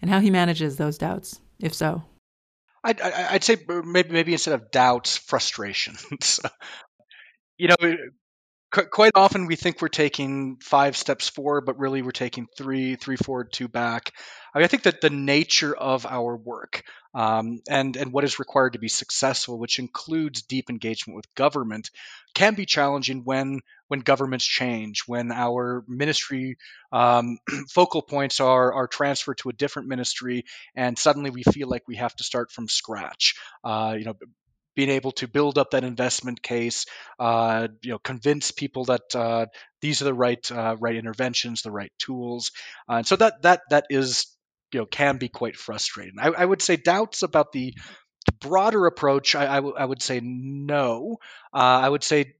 [0.00, 2.02] and how he manages those doubts, if so.
[2.84, 6.38] I'd, I'd say maybe maybe instead of doubts, frustrations.
[7.58, 7.96] you know,
[8.70, 13.16] quite often we think we're taking five steps forward, but really we're taking three, three
[13.16, 14.12] forward, two back.
[14.54, 16.82] I, mean, I think that the nature of our work
[17.14, 21.90] um, and and what is required to be successful, which includes deep engagement with government,
[22.34, 26.56] can be challenging when when governments change, when our ministry
[26.92, 27.38] um,
[27.70, 30.44] focal points are are transferred to a different ministry,
[30.74, 33.34] and suddenly we feel like we have to start from scratch.
[33.64, 34.14] Uh, you know,
[34.74, 36.86] being able to build up that investment case,
[37.18, 39.46] uh, you know, convince people that uh,
[39.80, 42.52] these are the right uh, right interventions, the right tools,
[42.88, 44.26] uh, and so that that that is
[44.72, 46.14] you know can be quite frustrating.
[46.20, 47.74] I, I would say doubts about the
[48.40, 49.34] broader approach.
[49.34, 51.18] I, I, w- I would say no.
[51.54, 52.34] Uh, I would say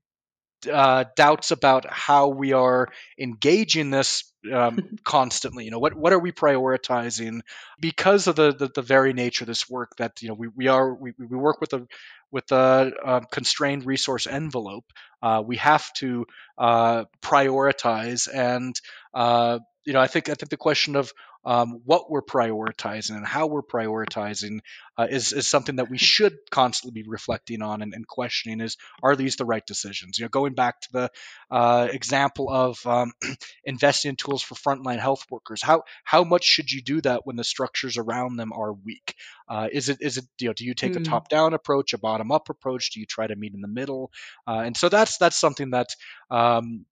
[0.68, 5.64] uh, doubts about how we are engaging this um, constantly.
[5.64, 7.40] You know, what what are we prioritizing
[7.80, 10.68] because of the, the, the very nature of this work that you know we, we
[10.68, 11.86] are we, we work with a
[12.30, 14.84] with a, a constrained resource envelope.
[15.22, 16.26] Uh, we have to
[16.58, 18.80] uh, prioritize and
[19.14, 21.12] uh, you know I think I think the question of
[21.46, 24.58] um, what we're prioritizing and how we're prioritizing
[24.98, 28.76] uh, is, is something that we should constantly be reflecting on and, and, questioning is
[29.02, 30.18] are these the right decisions?
[30.18, 31.10] You know going back to the
[31.50, 33.12] uh, example of um,
[33.64, 37.36] investing in tools for frontline health workers how how much should you do that when
[37.36, 39.14] the structures around them are weak?
[39.48, 41.00] Uh, is it is it you know do you take mm.
[41.00, 42.90] a top down approach a bottom up approach?
[42.92, 44.10] Do you try to meet in the middle?
[44.46, 45.88] Uh, and so that's that's something that
[46.30, 46.86] um,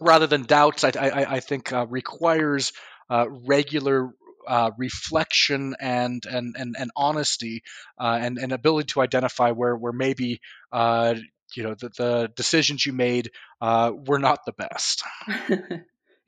[0.00, 2.72] rather than doubts, I, I, I think uh, requires
[3.10, 4.10] uh, regular
[4.46, 7.62] uh, reflection and and and, and honesty
[7.98, 10.40] uh, and and ability to identify where where maybe
[10.72, 11.14] uh,
[11.54, 15.02] you know the, the decisions you made uh, were not the best.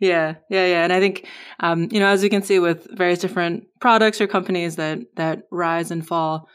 [0.00, 1.28] yeah, yeah, yeah, and I think
[1.60, 5.42] um, you know as we can see with various different products or companies that that
[5.50, 6.48] rise and fall.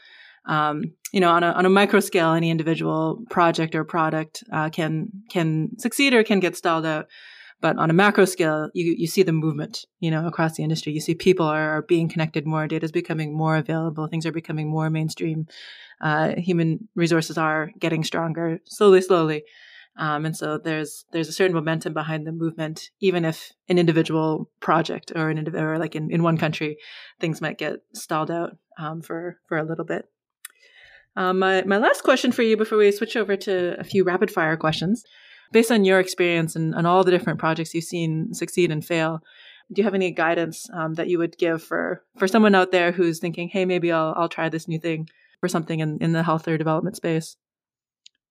[0.44, 4.70] Um, you know, on a on a micro scale, any individual project or product uh,
[4.70, 7.06] can can succeed or can get stalled out.
[7.62, 10.92] But on a macro scale, you, you see the movement, you know, across the industry.
[10.92, 14.32] You see people are, are being connected more, data is becoming more available, things are
[14.32, 15.46] becoming more mainstream.
[16.00, 19.44] Uh, human resources are getting stronger slowly, slowly.
[19.96, 24.50] Um, and so there's there's a certain momentum behind the movement, even if an individual
[24.58, 26.78] project or an or like in, in one country,
[27.20, 30.06] things might get stalled out um, for for a little bit.
[31.14, 34.30] Um, my my last question for you before we switch over to a few rapid
[34.30, 35.04] fire questions
[35.52, 39.22] based on your experience and, and all the different projects you've seen succeed and fail,
[39.72, 42.92] do you have any guidance um, that you would give for for someone out there
[42.92, 45.08] who's thinking, hey, maybe I'll I'll try this new thing
[45.40, 47.36] for something in, in the health or development space?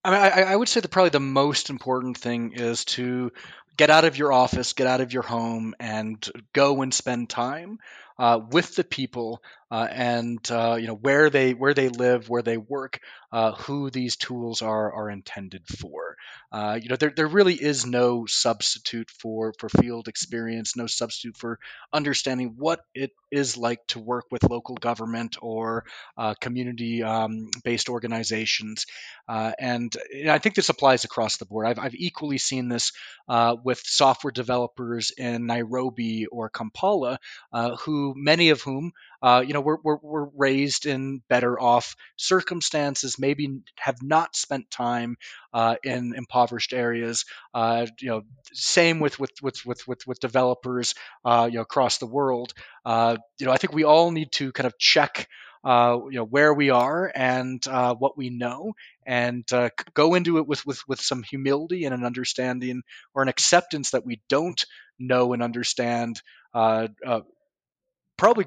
[0.03, 3.31] I mean, I, I would say that probably the most important thing is to
[3.77, 7.79] get out of your office, get out of your home, and go and spend time
[8.21, 12.41] uh, with the people uh, and uh, you know where they where they live, where
[12.41, 12.99] they work,
[13.31, 16.17] uh, who these tools are are intended for.
[16.51, 21.37] Uh, you know, there, there really is no substitute for for field experience, no substitute
[21.37, 21.57] for
[21.93, 25.85] understanding what it is like to work with local government or
[26.17, 28.85] uh, community um, based organizations.
[29.29, 29.95] and
[30.27, 31.65] I think this applies across the board.
[31.65, 32.91] I've, I've equally seen this
[33.63, 37.19] with software developers in Nairobi or Kampala,
[37.79, 43.19] who many of whom uh, you know, we're, we're, we're raised in better off circumstances,
[43.19, 45.15] maybe have not spent time
[45.53, 47.25] uh, in impoverished areas.
[47.53, 48.21] Uh, you know,
[48.53, 52.53] same with with with with with, with developers, uh, you know, across the world.
[52.83, 55.27] Uh, you know, I think we all need to kind of check.
[55.63, 58.73] Uh, you know where we are and uh, what we know,
[59.05, 62.81] and uh, go into it with, with with some humility and an understanding
[63.13, 64.65] or an acceptance that we don't
[64.97, 66.19] know and understand
[66.55, 66.87] uh,
[68.21, 68.45] probably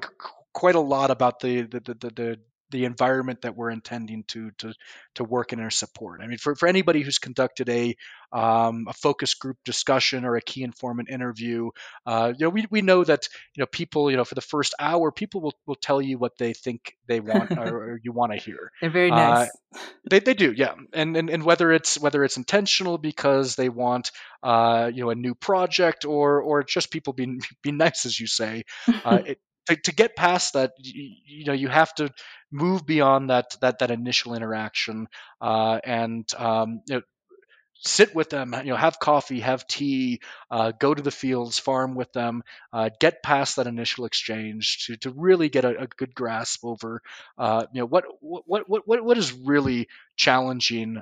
[0.53, 2.39] quite a lot about the the the, the,
[2.71, 4.73] the environment that we're intending to to
[5.15, 6.21] to work in or support.
[6.21, 7.95] I mean, for, for anybody who's conducted a
[8.31, 11.71] um, a focus group discussion or a key informant interview,
[12.05, 14.73] uh, you know, we, we know that you know people, you know, for the first
[14.79, 18.31] hour, people will, will tell you what they think they want or, or you want
[18.31, 18.71] to hear.
[18.79, 19.49] They're very uh, nice.
[19.75, 23.67] Uh, they, they do, yeah, and, and and whether it's whether it's intentional because they
[23.67, 24.11] want
[24.41, 28.27] uh, you know a new project or or just people being being nice as you
[28.27, 28.63] say,
[29.03, 32.09] uh, it, to, to get past that, you, you, know, you have to
[32.51, 35.07] move beyond that that that initial interaction
[35.41, 37.01] uh, and um, you know,
[37.77, 41.95] sit with them, you know, have coffee, have tea, uh, go to the fields, farm
[41.95, 42.43] with them,
[42.73, 47.01] uh, get past that initial exchange to, to really get a, a good grasp over,
[47.37, 51.01] uh, you know, what, what, what, what, what is really challenging,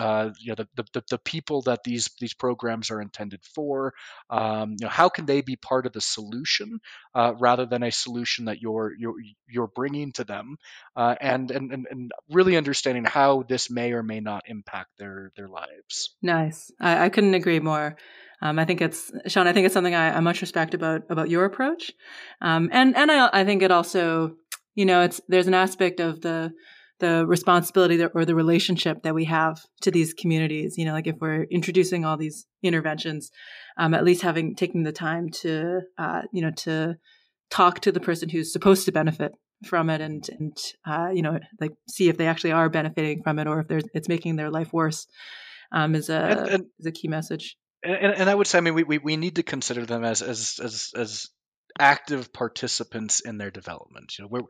[0.00, 3.92] uh, you know the, the, the people that these these programs are intended for.
[4.30, 6.80] Um, you know, how can they be part of the solution
[7.14, 9.14] uh, rather than a solution that you're you're
[9.48, 10.56] you're bringing to them,
[10.96, 15.32] uh, and, and and and really understanding how this may or may not impact their
[15.36, 16.16] their lives.
[16.22, 16.70] Nice.
[16.80, 17.96] I, I couldn't agree more.
[18.40, 19.46] Um, I think it's Sean.
[19.46, 21.92] I think it's something I, I much respect about about your approach,
[22.40, 24.36] um, and and I, I think it also,
[24.74, 26.52] you know, it's there's an aspect of the
[27.02, 30.78] the responsibility that, or the relationship that we have to these communities.
[30.78, 33.30] You know, like if we're introducing all these interventions,
[33.76, 36.96] um, at least having taking the time to, uh, you know, to
[37.50, 39.32] talk to the person who's supposed to benefit
[39.66, 43.40] from it, and and uh, you know, like see if they actually are benefiting from
[43.40, 45.08] it, or if there's it's making their life worse,
[45.72, 47.56] um, is a and, and, is a key message.
[47.82, 50.22] And, and I would say, I mean, we, we, we need to consider them as
[50.22, 51.28] as as as
[51.78, 54.18] active participants in their development.
[54.18, 54.42] You know, we're,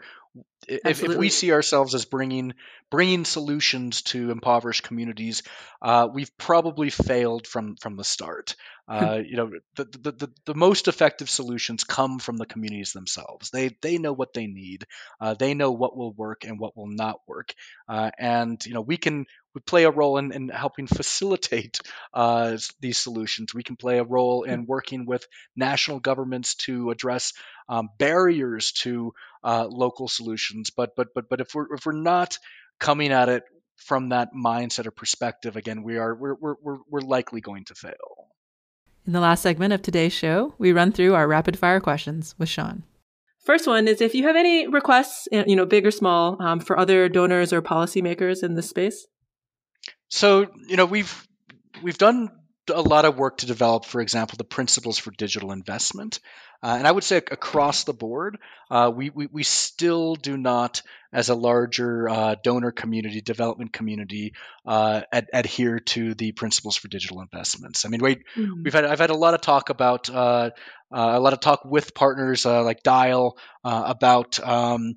[0.69, 2.55] if, if we see ourselves as bringing
[2.91, 5.43] bringing solutions to impoverished communities,
[5.81, 8.55] uh, we've probably failed from from the start.
[8.89, 13.51] Uh, you know, the, the, the, the, most effective solutions come from the communities themselves.
[13.51, 14.87] They they know what they need.
[15.21, 17.55] Uh, they know what will work and what will not work.
[17.89, 21.81] Uh, and you know, we can we play a role in, in helping facilitate
[22.15, 23.55] uh, these solutions.
[23.55, 25.27] We can play a role in working with
[25.57, 27.33] national governments to address
[27.69, 29.13] um, barriers to
[29.45, 30.71] uh, local solutions.
[30.71, 32.39] But but but but if we're if we're not
[32.79, 33.45] coming at it
[33.77, 38.29] from that mindset or perspective, again, we are we're we're we're likely going to fail.
[39.07, 42.49] In the last segment of today's show, we run through our rapid fire questions with
[42.49, 42.85] Sean.
[43.45, 46.79] First one is if you have any requests, you know, big or small, um, for
[46.79, 49.09] other donors or policymakers in this space.
[50.09, 51.27] So you know we've
[51.83, 52.31] we've done
[52.69, 56.21] a lot of work to develop, for example, the principles for digital investment.
[56.63, 58.39] Uh, and I would say across the board,
[58.71, 60.83] uh, we, we, we, still do not,
[61.13, 64.35] as a larger uh, donor community, development community,
[64.65, 67.85] uh, ad- adhere to the principles for digital investments.
[67.85, 68.63] I mean, we, mm-hmm.
[68.63, 70.51] we've had I've had a lot of talk about uh,
[70.95, 74.95] uh, a lot of talk with partners like DIAL about um,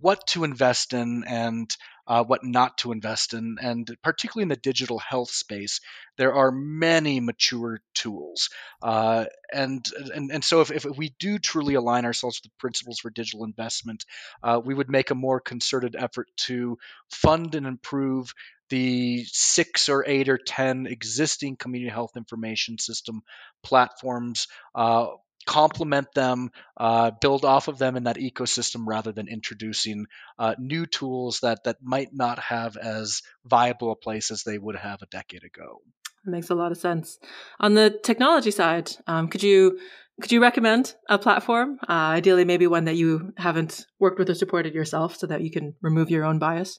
[0.00, 1.76] what to invest in and
[2.10, 3.56] uh, what not to invest in.
[3.62, 5.80] And particularly in the digital health space,
[6.18, 8.50] there are many mature tools.
[8.82, 12.98] Uh, and, and, and so if, if we do truly align ourselves with the principles
[12.98, 14.04] for digital investment,
[14.42, 16.78] uh, we would make a more concerted effort to
[17.12, 18.34] fund and improve
[18.70, 23.22] the six or eight or ten existing community health information system
[23.62, 25.06] platforms uh,
[25.46, 30.06] complement them, uh, build off of them in that ecosystem rather than introducing
[30.38, 34.76] uh, new tools that that might not have as viable a place as they would
[34.76, 35.80] have a decade ago.
[36.24, 37.18] That makes a lot of sense.
[37.58, 39.78] On the technology side, um, could you
[40.20, 44.34] could you recommend a platform, uh, ideally maybe one that you haven't worked with or
[44.34, 46.78] supported yourself, so that you can remove your own bias?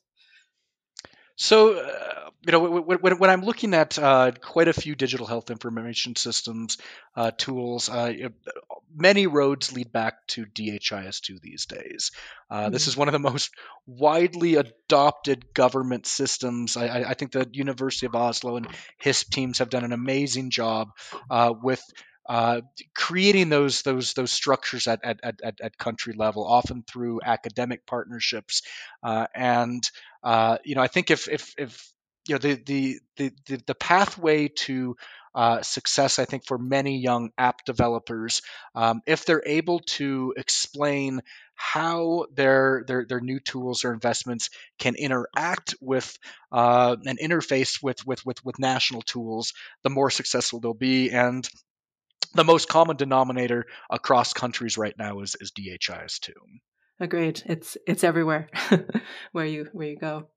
[1.42, 5.26] So, uh, you know, when, when, when, I'm looking at uh, quite a few digital
[5.26, 6.78] health information systems
[7.16, 8.14] uh, tools, uh,
[8.96, 12.12] many roads lead back to DHIS2 these days.
[12.52, 12.72] Mm-hmm.
[12.72, 13.50] This is one of the most
[13.88, 16.78] widely adopted government systems.
[16.78, 18.68] I, I, think the University of Oslo and
[19.04, 20.90] HISP teams have done an amazing job
[21.28, 21.82] uh, with
[22.28, 22.62] uh,
[22.96, 28.62] creating those those those structures at, at, at, at country level, often through academic partnerships.
[29.04, 29.90] Uh, and
[30.24, 31.92] uh, you know, I think if if if
[32.28, 34.96] you know the the the, the pathway to
[35.34, 38.42] uh, success, I think, for many young app developers,
[38.76, 41.22] um, if they're able to explain
[41.56, 46.18] how their their, their new tools or investments can interact with
[46.52, 49.54] uh, an interface with, with with with national tools,
[49.84, 51.12] the more successful they'll be.
[51.12, 51.48] And
[52.34, 56.32] the most common denominator across countries right now is, is DHIS2.
[57.00, 57.42] Agreed.
[57.48, 58.48] It's it's everywhere
[59.32, 60.28] where you where you go.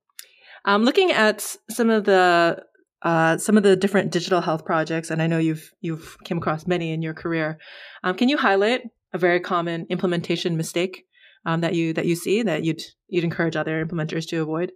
[0.64, 2.62] Um, looking at some of the
[3.02, 6.66] uh, some of the different digital health projects, and I know you've you've came across
[6.66, 7.58] many in your career.
[8.02, 8.82] Um, can you highlight
[9.12, 11.04] a very common implementation mistake
[11.44, 14.72] um, that you that you see that you'd you'd encourage other implementers to avoid?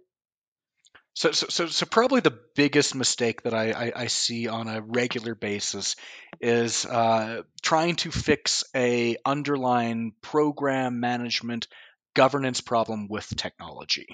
[1.15, 4.79] So, so, so, so probably the biggest mistake that I, I, I see on a
[4.79, 5.97] regular basis
[6.41, 11.67] is uh, trying to fix a underlying program management
[12.15, 14.07] governance problem with technology.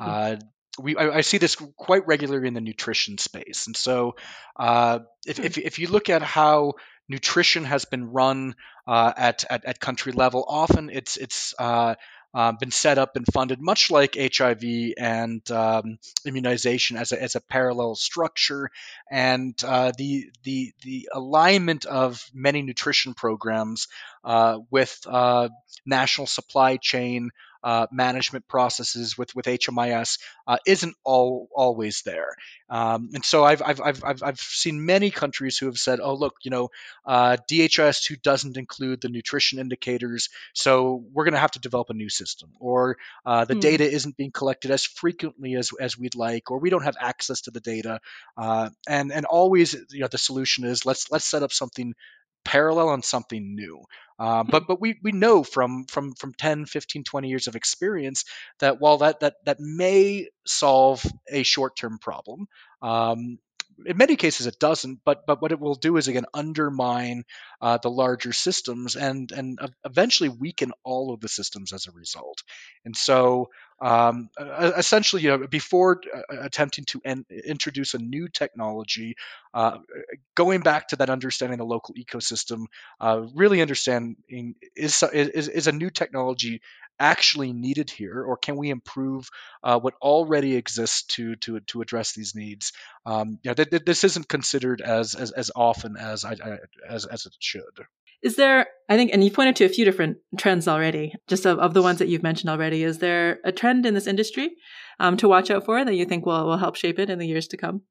[0.00, 0.36] uh,
[0.78, 4.16] we I, I, see this quite regularly in the nutrition space, and so
[4.56, 6.74] uh, if, if, if you look at how
[7.08, 8.54] nutrition has been run
[8.86, 11.54] uh, at, at, at country level, often it's it's
[12.34, 14.62] uh, been set up and funded much like HIV
[14.98, 18.70] and um, immunization as a, as a parallel structure,
[19.10, 23.88] and uh, the the the alignment of many nutrition programs
[24.24, 25.48] uh, with uh,
[25.86, 27.30] national supply chain
[27.62, 32.34] uh, management processes with with HMIS uh, isn't all always there.
[32.72, 36.36] Um, and so I've, I've, I've, I've seen many countries who have said, oh, look,
[36.42, 36.70] you know,
[37.04, 41.94] uh, DHIS2 doesn't include the nutrition indicators, so we're going to have to develop a
[41.94, 42.50] new system.
[42.58, 42.96] Or
[43.26, 43.60] uh, the hmm.
[43.60, 47.42] data isn't being collected as frequently as, as we'd like, or we don't have access
[47.42, 48.00] to the data.
[48.38, 51.92] Uh, and, and always, you know, the solution is let's, let's set up something
[52.44, 53.82] parallel on something new.
[54.22, 58.24] Uh, but but we, we know from, from, from 10, 15, 20 years of experience
[58.60, 62.46] that while that, that, that may solve a short term problem,
[62.82, 63.38] um,
[63.86, 67.24] in many cases it doesn't but but what it will do is again undermine
[67.60, 72.42] uh, the larger systems and and eventually weaken all of the systems as a result.
[72.84, 79.16] And so um, essentially, you know, before uh, attempting to en- introduce a new technology,
[79.54, 79.78] uh,
[80.36, 82.66] going back to that understanding the local ecosystem,
[83.00, 86.60] uh, really understanding is, is is a new technology
[87.02, 89.28] actually needed here, or can we improve
[89.62, 92.72] uh, what already exists to to to address these needs?
[93.04, 96.58] Um, you know, th- th- this isn't considered as as, as often as I, I,
[96.88, 97.86] as as it should.
[98.22, 101.58] Is there, I think, and you pointed to a few different trends already, just of,
[101.58, 102.84] of the ones that you've mentioned already.
[102.84, 104.50] Is there a trend in this industry
[105.00, 107.26] um, to watch out for that you think will, will help shape it in the
[107.26, 107.82] years to come?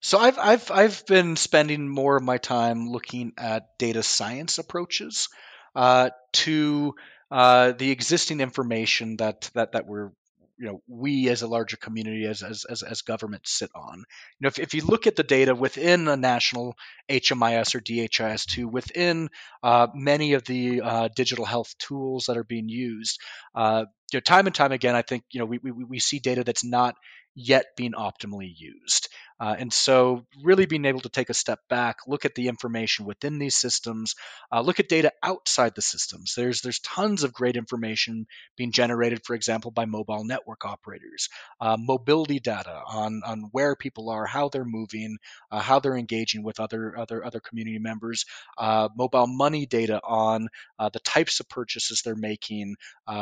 [0.00, 5.28] So I've I've I've been spending more of my time looking at data science approaches
[5.76, 6.94] uh, to
[7.30, 10.10] uh, the existing information that that that we're
[10.58, 13.98] you know we as a larger community as as as, as government sit on.
[13.98, 14.04] You
[14.42, 16.76] know, if, if you look at the data within a national
[17.10, 19.28] HMIS or DHIS2, within
[19.62, 23.20] uh, many of the uh, digital health tools that are being used,
[23.54, 26.18] uh, you know, time and time again, I think you know we, we we see
[26.18, 26.96] data that's not
[27.34, 29.08] yet being optimally used.
[29.38, 33.04] Uh, and so, really being able to take a step back, look at the information
[33.04, 34.14] within these systems,
[34.50, 36.34] uh, look at data outside the systems.
[36.34, 38.26] There's there's tons of great information
[38.56, 41.28] being generated, for example, by mobile network operators,
[41.60, 45.18] uh, mobility data on on where people are, how they're moving,
[45.50, 48.24] uh, how they're engaging with other other other community members,
[48.56, 52.76] uh, mobile money data on uh, the types of purchases they're making,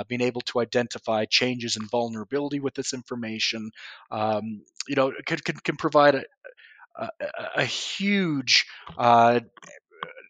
[0.06, 3.70] being able to identify changes in vulnerability with this information.
[4.12, 6.24] Um, you know, can, can provide a,
[6.96, 7.08] a,
[7.56, 8.66] a huge
[8.98, 9.40] uh,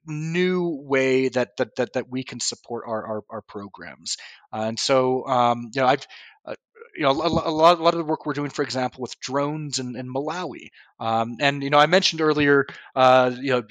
[0.06, 4.16] new way that, that that that we can support our our, our programs.
[4.52, 6.06] Uh, and so, um, you know, I've
[6.44, 6.54] uh,
[6.96, 9.18] you know, a, a, lot, a lot of the work we're doing, for example, with
[9.18, 10.68] drones in, in Malawi.
[11.00, 13.62] Um, and, you know, I mentioned earlier, uh, you know,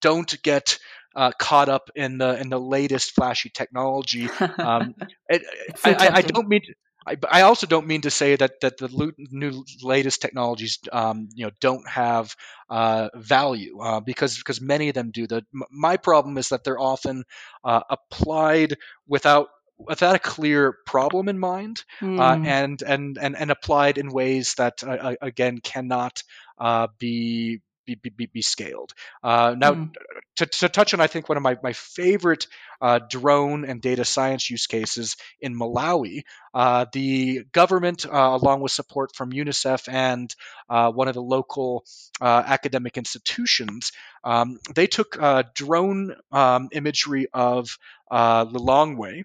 [0.00, 0.78] don't get
[1.16, 4.28] uh, caught up in the in the latest flashy technology.
[4.58, 4.94] Um,
[5.28, 5.42] it,
[5.84, 6.74] I, I, I, don't mean to,
[7.06, 11.46] I, I, also don't mean to say that that the new latest technologies, um, you
[11.46, 12.34] know, don't have
[12.68, 15.26] uh, value uh, because because many of them do.
[15.26, 17.24] The my problem is that they're often
[17.64, 18.76] uh, applied
[19.08, 19.48] without
[19.78, 22.46] without a clear problem in mind, mm.
[22.46, 26.22] and and and and applied in ways that uh, again cannot
[26.58, 28.92] uh, be be, be, be scaled.
[29.22, 29.94] Uh, now, mm.
[30.40, 32.46] To, to, touch on, I think one of my, my favorite
[32.80, 36.22] uh, drone and data science use cases in Malawi,
[36.54, 40.34] uh, the government, uh, along with support from UNICEF and
[40.70, 41.84] uh, one of the local
[42.22, 43.92] uh, academic institutions,
[44.24, 45.18] um, they took
[45.54, 47.78] drone um, imagery of
[48.10, 49.24] Lilongwe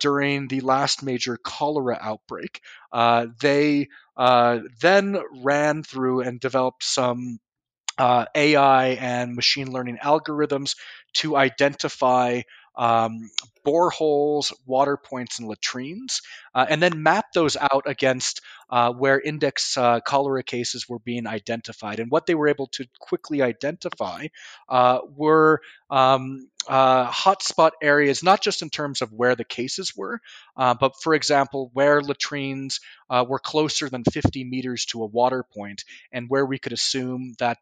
[0.00, 2.60] during the last major cholera outbreak.
[3.40, 3.88] they
[4.18, 7.38] then ran through and developed some
[8.02, 10.74] uh, AI and machine learning algorithms
[11.14, 12.42] to identify
[12.76, 13.30] um,
[13.64, 16.20] boreholes, water points, and latrines,
[16.54, 18.40] uh, and then map those out against
[18.70, 22.00] uh, where index uh, cholera cases were being identified.
[22.00, 24.28] And what they were able to quickly identify
[24.68, 25.60] uh, were
[25.90, 30.20] um, uh, hotspot areas, not just in terms of where the cases were,
[30.56, 32.80] uh, but for example, where latrines
[33.28, 37.58] were closer than 50 meters to a water point, and where we could assume that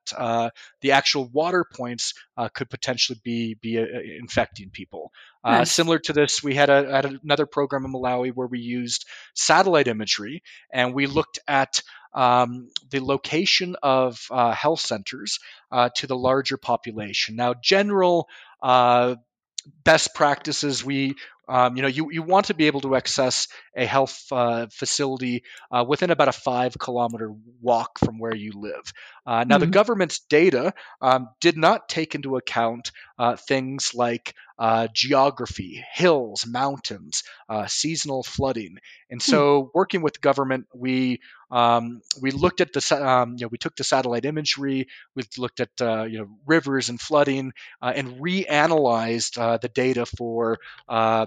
[0.80, 2.14] the actual water points
[2.54, 5.10] could potentially be be infecting people.
[5.44, 5.72] Nice.
[5.72, 9.88] Similar to this, we had, a, had another program in Malawi where we used satellite
[9.88, 11.82] imagery, and we looked at
[12.12, 15.38] um, the location of uh, health centers
[15.70, 17.36] uh, to the larger population.
[17.36, 18.28] Now, general
[18.62, 19.16] uh,
[19.84, 21.14] best practices we
[21.48, 25.42] um, you know you, you want to be able to access a health uh, facility
[25.70, 28.92] uh, within about a five kilometer walk from where you live
[29.26, 29.64] uh, now mm-hmm.
[29.64, 30.72] the government's data
[31.02, 38.22] um, did not take into account uh, things like uh, geography hills mountains uh, seasonal
[38.22, 38.78] flooding
[39.10, 39.30] and hmm.
[39.30, 39.68] so mm-hmm.
[39.74, 43.84] working with government we um, we looked at the um, you know we took the
[43.84, 45.68] satellite imagery we looked at
[46.10, 47.52] you know rivers and flooding
[47.82, 50.56] and reanalyzed the data for
[50.88, 51.26] uh,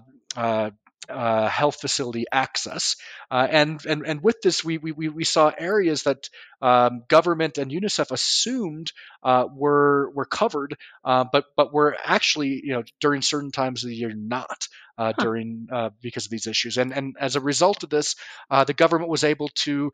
[1.10, 2.96] uh, health facility access.
[3.30, 6.30] Uh, and, and, and with this, we, we, we saw areas that
[6.64, 12.72] um, government and UNICEF assumed uh, were, were covered, uh, but, but were actually, you
[12.72, 14.68] know, during certain times of the year not.
[14.95, 15.24] Uh, huh.
[15.24, 16.78] during uh, because of these issues.
[16.78, 18.16] And and as a result of this,
[18.51, 19.91] uh, the government was able to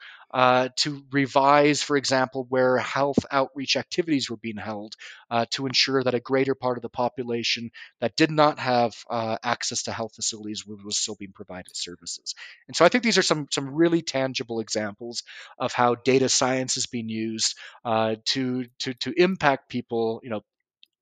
[0.76, 4.96] to revise, for example, where health outreach activities were being held
[5.52, 8.94] to ensure that a greater part of the population that did not have
[9.42, 12.36] access to health facilities was still being provided services.
[12.68, 15.24] And so I think these are some some really tangible examples
[15.58, 17.56] of how data science is being used
[17.86, 20.42] to to to impact people, you know,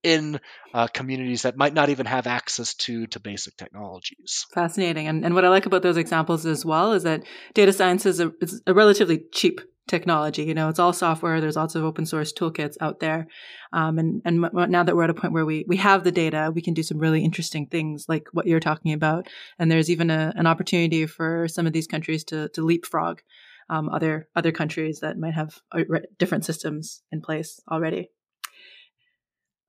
[0.03, 0.39] in
[0.74, 4.45] uh, communities that might not even have access to to basic technologies.
[4.53, 8.05] Fascinating, and and what I like about those examples as well is that data science
[8.05, 10.43] is a, is a relatively cheap technology.
[10.43, 11.41] You know, it's all software.
[11.41, 13.28] There's lots of open source toolkits out there,
[13.74, 16.51] um, and and now that we're at a point where we we have the data,
[16.53, 19.28] we can do some really interesting things like what you're talking about.
[19.58, 23.22] And there's even a, an opportunity for some of these countries to to leapfrog
[23.70, 25.82] um, other other countries that might have uh,
[26.18, 28.09] different systems in place already.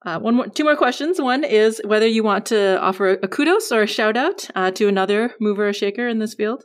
[0.06, 1.20] Uh, one more, two more questions.
[1.20, 4.86] One is whether you want to offer a kudos or a shout out uh, to
[4.86, 6.62] another mover or shaker in this field.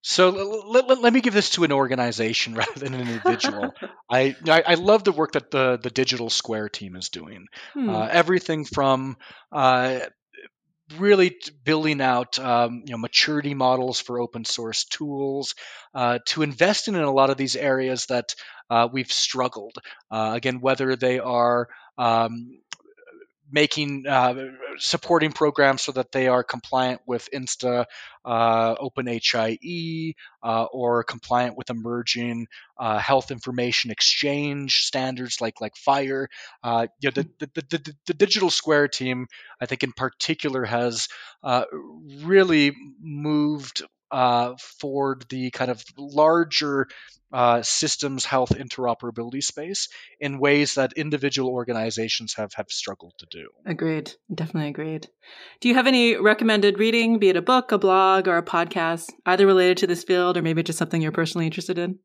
[0.00, 3.74] So let, let, let, me give this to an organization rather than an individual.
[4.10, 7.46] I, I, I love the work that the the Digital Square team is doing.
[7.74, 7.90] Hmm.
[7.90, 9.18] Uh, everything from
[9.52, 9.98] uh,
[10.96, 15.54] really building out um, you know maturity models for open source tools
[15.94, 18.34] uh, to investing in a lot of these areas that
[18.70, 19.76] uh, we've struggled.
[20.10, 22.58] Uh, again, whether they are um,
[23.50, 24.34] making uh,
[24.78, 27.86] supporting programs so that they are compliant with Instant
[28.24, 32.46] uh, OpenHIE uh, or compliant with emerging
[32.78, 36.26] uh, health information exchange standards like like FHIR.
[36.62, 39.26] Uh, you know, the, the, the, the, Digital Square team,
[39.60, 41.08] I think in particular, has
[41.42, 41.64] uh,
[42.22, 46.86] really moved uh, for the kind of larger
[47.32, 49.88] uh, systems health interoperability space
[50.18, 53.48] in ways that individual organizations have have struggled to do.
[53.66, 55.08] Agreed, definitely agreed.
[55.60, 59.12] Do you have any recommended reading, be it a book, a blog, or a podcast,
[59.26, 61.98] either related to this field or maybe just something you're personally interested in?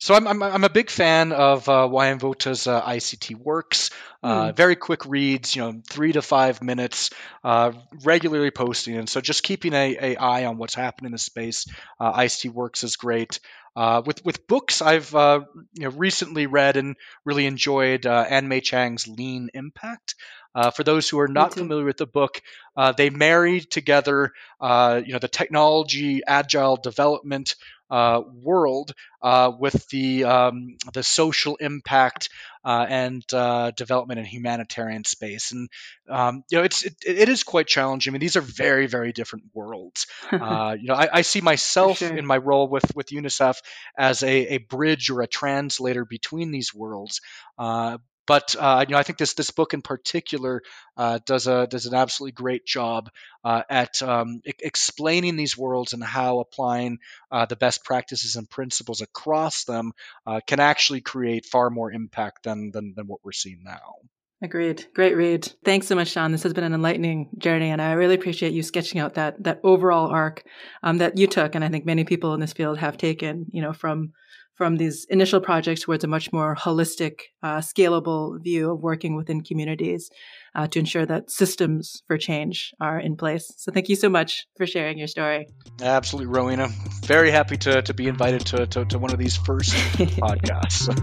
[0.00, 3.90] So I'm, I'm, I'm a big fan of uh, Wayan Vota's uh, ICT Works.
[4.22, 4.56] Uh, mm.
[4.56, 7.10] Very quick reads, you know, three to five minutes,
[7.44, 7.72] uh,
[8.02, 8.96] regularly posting.
[8.96, 11.66] And so just keeping a, a eye on what's happening in the space.
[12.00, 13.40] Uh, ICT Works is great.
[13.76, 15.40] Uh, with with books, I've uh,
[15.74, 20.16] you know, recently read and really enjoyed uh, Ann-Mei Chang's Lean Impact.
[20.54, 22.42] Uh, for those who are not familiar with the book,
[22.76, 27.54] uh, they marry together, uh, you know, the technology, agile development
[27.90, 32.28] uh, world uh, with the um, the social impact
[32.64, 35.52] uh, and uh, development in humanitarian space.
[35.52, 35.68] And
[36.08, 38.10] um, you know, it's it, it is quite challenging.
[38.10, 40.06] I mean, these are very very different worlds.
[40.30, 42.16] Uh, you know, I, I see myself sure.
[42.16, 43.56] in my role with with UNICEF
[43.96, 47.20] as a, a bridge or a translator between these worlds.
[47.58, 47.98] Uh,
[48.30, 50.62] but uh, you know, I think this this book in particular
[50.96, 53.10] uh, does a does an absolutely great job
[53.44, 57.00] uh, at um, I- explaining these worlds and how applying
[57.32, 59.90] uh, the best practices and principles across them
[60.28, 63.96] uh, can actually create far more impact than, than than what we're seeing now.
[64.40, 64.86] Agreed.
[64.94, 65.52] Great read.
[65.64, 66.30] Thanks so much, Sean.
[66.30, 69.58] This has been an enlightening journey, and I really appreciate you sketching out that that
[69.64, 70.44] overall arc
[70.84, 73.46] um, that you took, and I think many people in this field have taken.
[73.50, 74.12] You know, from
[74.60, 79.40] from these initial projects towards a much more holistic, uh, scalable view of working within
[79.40, 80.10] communities
[80.54, 83.50] uh, to ensure that systems for change are in place.
[83.56, 85.46] So thank you so much for sharing your story.
[85.80, 86.68] Absolutely, Rowena.
[87.06, 90.94] Very happy to, to be invited to, to, to one of these first podcasts.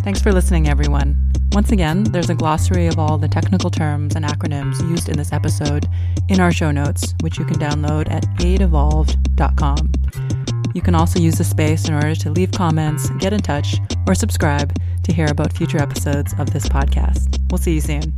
[0.00, 1.32] Thanks for listening, everyone.
[1.52, 5.32] Once again, there's a glossary of all the technical terms and acronyms used in this
[5.32, 5.88] episode
[6.28, 10.41] in our show notes, which you can download at aidevolved.com.
[10.74, 14.14] You can also use the space in order to leave comments, get in touch, or
[14.14, 17.38] subscribe to hear about future episodes of this podcast.
[17.50, 18.14] We'll see you soon.